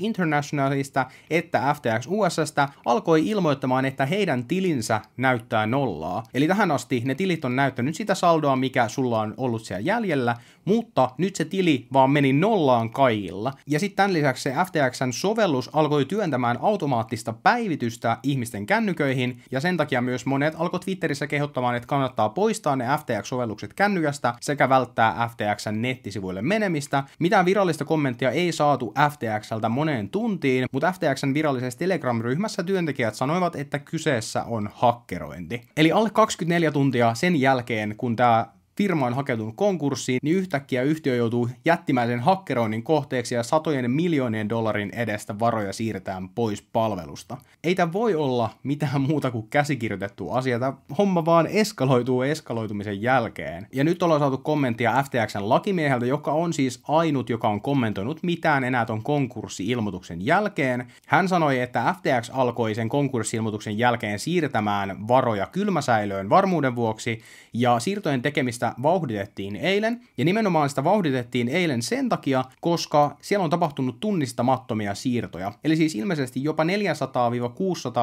Internationalista 0.00 1.06
että 1.30 1.74
FTX 1.74 2.06
USAsta 2.08 2.68
alkoi 2.84 3.28
ilmoittamaan, 3.28 3.84
että 3.84 4.06
heidän 4.06 4.44
tilinsä 4.44 5.00
näyttää 5.16 5.66
nollaa. 5.66 6.22
Eli 6.34 6.48
tähän 6.48 6.70
asti 6.70 7.02
ne 7.04 7.14
tilit 7.14 7.44
on 7.44 7.56
näyttänyt 7.56 7.94
sitä 7.94 8.14
saldoa, 8.14 8.56
mikä 8.56 8.75
mikä 8.76 8.88
sulla 8.88 9.20
on 9.20 9.34
ollut 9.36 9.64
siellä 9.64 9.80
jäljellä, 9.80 10.36
mutta 10.64 11.10
nyt 11.18 11.36
se 11.36 11.44
tili 11.44 11.86
vaan 11.92 12.10
meni 12.10 12.32
nollaan 12.32 12.90
kaikilla. 12.90 13.52
Ja 13.66 13.80
sitten 13.80 13.96
tämän 13.96 14.12
lisäksi 14.12 14.42
se 14.42 14.54
FTXn 14.66 15.12
sovellus 15.12 15.70
alkoi 15.72 16.04
työntämään 16.04 16.58
automaattista 16.60 17.32
päivitystä 17.32 18.18
ihmisten 18.22 18.66
kännyköihin, 18.66 19.42
ja 19.50 19.60
sen 19.60 19.76
takia 19.76 20.02
myös 20.02 20.26
monet 20.26 20.54
alkoi 20.58 20.80
Twitterissä 20.80 21.26
kehottamaan, 21.26 21.76
että 21.76 21.86
kannattaa 21.86 22.28
poistaa 22.28 22.76
ne 22.76 22.84
FTX-sovellukset 22.84 23.74
kännykästä 23.76 24.34
sekä 24.40 24.68
välttää 24.68 25.30
FTXn 25.32 25.82
nettisivuille 25.82 26.42
menemistä. 26.42 27.04
Mitään 27.18 27.44
virallista 27.44 27.84
kommenttia 27.84 28.30
ei 28.30 28.52
saatu 28.52 28.94
FTXltä 29.10 29.68
moneen 29.68 30.08
tuntiin, 30.08 30.66
mutta 30.72 30.92
FTXn 30.92 31.34
virallisessa 31.34 31.78
Telegram-ryhmässä 31.78 32.62
työntekijät 32.62 33.14
sanoivat, 33.14 33.56
että 33.56 33.78
kyseessä 33.78 34.42
on 34.42 34.70
hakkerointi. 34.74 35.62
Eli 35.76 35.92
alle 35.92 36.10
24 36.10 36.72
tuntia 36.72 37.14
sen 37.14 37.40
jälkeen, 37.40 37.94
kun 37.96 38.16
tämä 38.16 38.46
firma 38.76 39.06
on 39.06 39.14
hakeutunut 39.14 39.56
konkurssiin, 39.56 40.18
niin 40.22 40.36
yhtäkkiä 40.36 40.82
yhtiö 40.82 41.16
joutuu 41.16 41.48
jättimäisen 41.64 42.20
hakkeroinnin 42.20 42.82
kohteeksi 42.82 43.34
ja 43.34 43.42
satojen 43.42 43.90
miljoonien 43.90 44.48
dollarin 44.48 44.90
edestä 44.94 45.38
varoja 45.38 45.72
siirretään 45.72 46.28
pois 46.28 46.62
palvelusta. 46.62 47.36
Ei 47.64 47.74
tämä 47.74 47.92
voi 47.92 48.14
olla 48.14 48.50
mitään 48.62 49.00
muuta 49.00 49.30
kuin 49.30 49.48
käsikirjoitettu 49.48 50.30
asia. 50.30 50.58
Tämä 50.58 50.72
homma 50.98 51.24
vaan 51.24 51.46
eskaloituu 51.46 52.22
eskaloitumisen 52.22 53.02
jälkeen. 53.02 53.66
Ja 53.72 53.84
nyt 53.84 54.02
ollaan 54.02 54.20
saatu 54.20 54.38
kommenttia 54.38 55.02
FTXn 55.02 55.48
lakimieheltä, 55.48 56.06
joka 56.06 56.32
on 56.32 56.52
siis 56.52 56.82
ainut, 56.88 57.30
joka 57.30 57.48
on 57.48 57.60
kommentoinut 57.60 58.22
mitään 58.22 58.64
enää 58.64 58.84
ton 58.84 59.02
konkurssi-ilmoituksen 59.02 60.26
jälkeen. 60.26 60.86
Hän 61.06 61.28
sanoi, 61.28 61.60
että 61.60 61.94
FTX 61.98 62.30
alkoi 62.32 62.74
sen 62.74 62.88
konkurssi-ilmoituksen 62.88 63.78
jälkeen 63.78 64.18
siirtämään 64.18 65.08
varoja 65.08 65.46
kylmäsäilöön 65.46 66.28
varmuuden 66.28 66.76
vuoksi, 66.76 67.22
ja 67.52 67.80
siirtojen 67.80 68.22
tekemistä 68.22 68.65
sitä 68.66 68.82
vauhditettiin 68.82 69.56
eilen, 69.56 70.00
ja 70.18 70.24
nimenomaan 70.24 70.68
sitä 70.68 70.84
vauhditettiin 70.84 71.48
eilen 71.48 71.82
sen 71.82 72.08
takia, 72.08 72.44
koska 72.60 73.16
siellä 73.20 73.44
on 73.44 73.50
tapahtunut 73.50 74.00
tunnistamattomia 74.00 74.94
siirtoja. 74.94 75.52
Eli 75.64 75.76
siis 75.76 75.94
ilmeisesti 75.94 76.44
jopa 76.44 76.64
400-600 76.64 76.66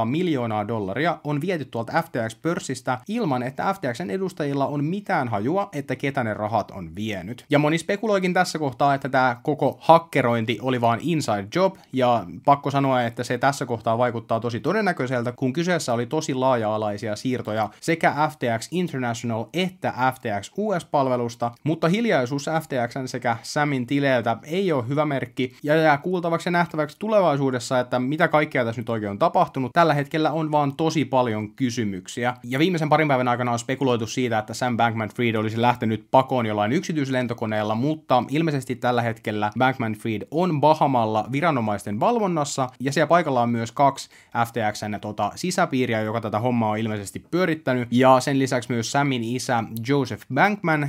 miljoonaa 0.05 0.67
dollaria 0.67 1.17
on 1.23 1.41
viety 1.41 1.65
tuolta 1.65 1.93
FTX-pörssistä 1.93 2.97
ilman, 3.07 3.43
että 3.43 3.73
FTXn 3.73 4.09
edustajilla 4.09 4.67
on 4.67 4.83
mitään 4.83 5.27
hajua, 5.27 5.69
että 5.73 5.95
ketä 5.95 6.23
ne 6.23 6.33
rahat 6.33 6.71
on 6.71 6.95
vienyt. 6.95 7.45
Ja 7.49 7.59
moni 7.59 7.77
spekuloikin 7.77 8.33
tässä 8.33 8.59
kohtaa, 8.59 8.93
että 8.93 9.09
tämä 9.09 9.37
koko 9.43 9.77
hakkerointi 9.81 10.59
oli 10.61 10.81
vaan 10.81 10.99
inside 11.01 11.47
job, 11.55 11.75
ja 11.93 12.25
pakko 12.45 12.71
sanoa, 12.71 13.03
että 13.03 13.23
se 13.23 13.37
tässä 13.37 13.65
kohtaa 13.65 13.97
vaikuttaa 13.97 14.39
tosi 14.39 14.59
todennäköiseltä, 14.59 15.31
kun 15.31 15.53
kyseessä 15.53 15.93
oli 15.93 16.05
tosi 16.05 16.33
laaja-alaisia 16.33 17.15
siirtoja 17.15 17.69
sekä 17.79 18.13
FTX 18.31 18.67
International 18.71 19.45
että 19.53 19.93
FTX 20.15 20.51
US-palvelusta, 20.57 21.51
mutta 21.63 21.87
hiljaisuus 21.87 22.49
FTXn 22.61 23.07
sekä 23.07 23.37
Samin 23.43 23.87
tileiltä 23.87 24.37
ei 24.43 24.71
ole 24.71 24.87
hyvä 24.87 25.05
merkki, 25.05 25.55
ja 25.63 25.75
jää 25.75 25.97
kuultavaksi 25.97 26.47
ja 26.47 26.51
nähtäväksi 26.51 26.95
tulevaisuudessa, 26.99 27.79
että 27.79 27.99
mitä 27.99 28.27
kaikkea 28.27 28.65
tässä 28.65 28.81
nyt 28.81 28.89
oikein 28.89 29.09
on 29.09 29.19
tapahtunut. 29.19 29.71
Tällä 29.73 29.93
hetkellä 29.93 30.31
on 30.31 30.51
vaan 30.51 30.75
tosi 30.75 31.05
paljon 31.05 31.51
kysymyksiä, 31.51 32.33
ja 32.43 32.59
viimeisen 32.59 32.89
parin 32.89 33.07
päivän 33.07 33.27
aikana 33.27 33.51
on 33.51 33.59
spekuloitu 33.59 34.07
siitä, 34.07 34.39
että 34.39 34.53
Sam 34.53 34.77
Bankman-Fried 34.77 35.35
olisi 35.35 35.61
lähtenyt 35.61 36.07
pakoon 36.11 36.45
jollain 36.45 36.71
yksityislentokoneella, 36.71 37.75
mutta 37.75 38.23
ilmeisesti 38.29 38.75
tällä 38.75 39.01
hetkellä 39.01 39.51
Bankman-Fried 39.59 40.27
on 40.31 40.61
Bahamalla 40.61 41.25
viranomaisten 41.31 41.99
valvonnassa, 41.99 42.69
ja 42.79 42.91
siellä 42.91 43.07
paikalla 43.07 43.41
on 43.41 43.49
myös 43.49 43.71
kaksi 43.71 44.09
FTXn 44.45 44.97
tota, 45.01 45.31
sisäpiiriä, 45.35 46.01
joka 46.01 46.21
tätä 46.21 46.39
hommaa 46.39 46.69
on 46.69 46.77
ilmeisesti 46.77 47.25
pyörittänyt, 47.31 47.87
ja 47.91 48.19
sen 48.19 48.39
lisäksi 48.39 48.71
myös 48.71 48.91
Samin 48.91 49.23
isä 49.23 49.63
Joseph 49.87 50.23
Bankman, 50.33 50.42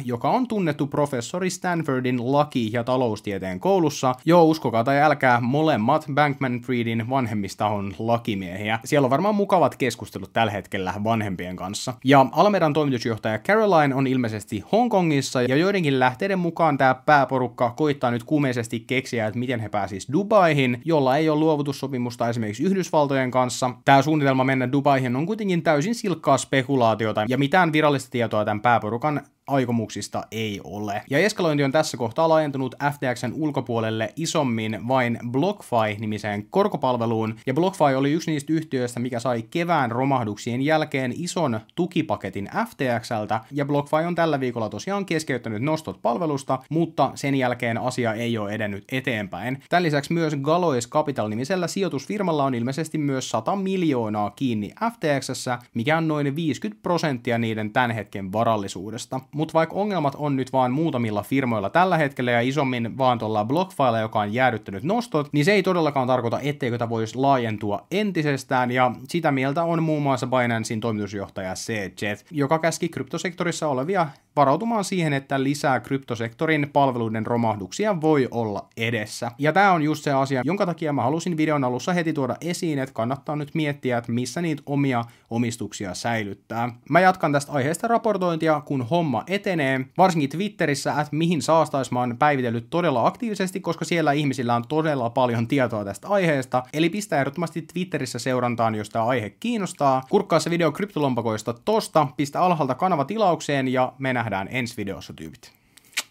joka 0.05 0.31
on 0.31 0.49
tunnettu 0.49 0.87
professori 0.87 1.51
Stanfordin 1.51 2.33
laki- 2.33 2.71
ja 2.73 2.85
taloustieteen 2.85 3.61
koulussa. 3.61 4.15
Joo, 4.25 4.45
uskokaa 4.45 4.85
tai 4.85 5.03
älkää, 5.03 5.41
molemmat 5.41 6.07
Bankman-Friedin 6.15 7.11
vanhemmista 7.11 7.67
on 7.67 7.95
lakimiehiä. 7.99 8.79
Siellä 8.85 9.07
on 9.07 9.11
varmaan 9.11 9.35
mukavat 9.35 9.77
keskustelut 9.77 10.33
tällä 10.33 10.53
hetkellä 10.53 10.95
vanhempien 11.05 11.57
kanssa. 11.57 11.95
Ja 12.05 12.27
Almedan 12.33 12.73
toimitusjohtaja 12.73 13.39
Caroline 13.39 13.95
on 13.95 14.07
ilmeisesti 14.07 14.65
Hongkongissa, 14.73 15.43
ja 15.43 15.57
joidenkin 15.57 16.01
lähteiden 16.01 16.39
mukaan 16.39 16.79
tämä 16.79 16.95
pääporukka 16.95 17.71
koittaa 17.71 18.11
nyt 18.11 18.25
kuumeisesti 18.25 18.81
keksiä, 18.81 19.27
että 19.27 19.39
miten 19.39 19.61
he 19.61 19.69
pääsisivät 19.69 20.13
Dubaihin, 20.13 20.83
jolla 20.85 21.17
ei 21.17 21.29
ole 21.29 21.41
luovutussopimusta 21.41 22.29
esimerkiksi 22.29 22.63
Yhdysvaltojen 22.65 23.31
kanssa. 23.31 23.71
Tämä 23.85 24.03
suunnitelma 24.03 24.45
mennä 24.45 24.73
Dubaihin 24.73 25.17
on 25.17 25.27
kuitenkin 25.27 25.63
täysin 25.63 25.95
silkkaa 25.95 26.39
spekulaatiota, 26.39 27.25
ja 27.29 27.39
mitään 27.39 27.73
virallista 27.73 28.11
tietoa 28.11 28.45
tämän 28.45 28.61
pääporukan 28.61 29.21
aikomuksista 29.47 30.23
ei 30.31 30.61
ole. 30.65 31.03
Ja 31.11 31.19
eskalointi 31.19 31.65
on 31.65 31.73
tässä 31.73 31.97
kohtaa 31.97 32.29
laajentunut 32.29 32.75
FTXn 32.93 33.33
ulkopuolelle 33.35 34.13
isommin 34.17 34.89
vain 34.89 35.19
BlockFi-nimiseen 35.31 36.47
korkopalveluun, 36.51 37.37
ja 37.47 37.55
BlockFi 37.55 37.95
oli 37.97 38.13
yksi 38.13 38.31
niistä 38.31 38.53
yhtiöistä, 38.53 39.01
mikä 39.01 39.21
sai 39.21 39.43
kevään 39.43 39.91
romahduksien 39.91 40.63
jälkeen 40.63 41.15
ison 41.17 41.61
tukipaketin 41.75 42.51
FTXltä, 42.69 43.41
ja 43.51 43.65
BlockFi 43.65 43.97
on 44.07 44.15
tällä 44.15 44.41
viikolla 44.41 44.69
tosiaan 44.69 45.07
keskeyttänyt 45.07 45.63
nostot 45.63 46.03
palvelusta, 46.03 46.59
mutta 46.69 47.11
sen 47.15 47.35
jälkeen 47.35 47.79
asia 47.79 48.15
ei 48.15 48.39
ole 48.39 48.53
edennyt 48.53 48.85
eteenpäin. 48.93 49.63
Tämän 49.69 49.83
lisäksi 49.83 50.13
myös 50.13 50.37
Galois 50.37 50.89
Capital-nimisellä 50.89 51.67
sijoitusfirmalla 51.67 52.45
on 52.45 52.55
ilmeisesti 52.55 52.99
myös 52.99 53.31
100 53.31 53.57
miljoonaa 53.57 54.31
kiinni 54.31 54.73
FTXssä, 54.93 55.59
mikä 55.75 55.99
on 55.99 56.09
noin 56.09 56.37
50 56.37 56.83
prosenttia 56.83 57.39
niiden 57.39 57.71
tämän 57.71 57.91
hetken 57.91 58.33
varallisuudesta. 58.33 59.21
Mutta 59.35 59.55
vaikka 59.55 59.77
ongelmat 59.77 60.15
on 60.15 60.37
nyt 60.37 60.53
vaan 60.53 60.73
muutamilla 60.73 61.23
firmoilla 61.23 61.71
tällä 61.71 61.97
hetkellä 61.97 62.31
ja 62.31 62.41
isommin 62.41 62.99
vaan 62.99 63.19
tuolla 63.19 63.45
BlockFile, 63.45 64.01
joka 64.01 64.21
on 64.21 64.35
jäädyttänyt 64.35 64.83
nostot, 64.83 65.29
niin 65.33 65.45
se 65.45 65.53
ei 65.53 65.63
todellakaan 65.63 66.07
tarkoita, 66.07 66.41
etteikö 66.41 66.79
tämä 66.79 66.89
voisi 66.89 67.19
laajentua 67.19 67.87
entisestään, 67.91 68.71
ja 68.71 68.93
sitä 69.09 69.33
mieltä 69.33 69.65
on 69.65 69.83
muun 69.83 70.03
muassa 70.03 70.27
Binancein 70.27 70.81
toimitusjohtaja 70.81 71.55
C. 71.55 71.93
Jet, 72.03 72.27
joka 72.31 72.59
käski 72.59 72.89
kryptosektorissa 72.89 73.69
olevia 73.69 74.07
varautumaan 74.37 74.85
siihen, 74.85 75.13
että 75.13 75.43
lisää 75.43 75.81
kryptosektorin 75.81 76.71
palveluiden 76.73 77.27
romahduksia 77.27 78.01
voi 78.01 78.29
olla 78.31 78.69
edessä. 78.77 79.31
Ja 79.39 79.53
tämä 79.53 79.73
on 79.73 79.83
just 79.83 80.05
se 80.05 80.13
asia, 80.13 80.43
jonka 80.45 80.67
takia 80.67 80.93
mä 80.93 81.03
halusin 81.03 81.37
videon 81.37 81.65
alussa 81.65 81.93
heti 81.93 82.13
tuoda 82.13 82.37
esiin, 82.41 82.79
että 82.79 82.95
kannattaa 82.95 83.37
nyt 83.37 83.55
miettiä, 83.55 83.99
että 83.99 84.13
missä 84.13 84.43
niitä 84.43 84.63
omia 84.67 85.05
omistuksia 85.31 85.95
säilyttää. 85.95 86.71
Mä 86.91 87.01
jatkan 87.01 87.33
tästä 87.33 87.53
aiheesta 87.53 87.89
raportointia, 87.89 88.63
kun 88.65 88.83
homma 88.83 89.25
etenee. 89.27 89.81
Varsinkin 89.99 90.31
Twitterissä, 90.31 90.91
että 90.91 91.17
mihin 91.17 91.43
saastais 91.43 91.91
mä 91.91 92.01
oon 92.01 92.17
päivitellyt 92.19 92.67
todella 92.71 93.07
aktiivisesti, 93.07 93.61
koska 93.61 93.85
siellä 93.85 94.13
ihmisillä 94.13 94.55
on 94.55 94.65
todella 94.69 95.11
paljon 95.11 95.49
tietoa 95.49 95.85
tästä 95.85 96.09
aiheesta. 96.09 96.63
Eli 96.73 96.91
pistä 96.91 97.19
ehdottomasti 97.19 97.63
Twitterissä 97.63 98.19
seurantaan, 98.19 98.75
jos 98.75 98.91
tämä 98.91 99.05
aihe 99.05 99.31
kiinnostaa. 99.31 100.03
Kurkkaa 100.11 100.41
se 100.41 100.51
video 100.51 100.73
kryptolompakoista 100.73 101.55
tosta, 101.65 102.07
pistä 102.17 102.41
alhaalta 102.41 102.75
kanava 102.75 103.05
tilaukseen 103.05 103.69
ja 103.69 103.93
mennä 103.99 104.24
nähdään 104.25 104.49
ensi 104.51 104.77
videossa 104.77 105.13
tyypit. 105.13 105.53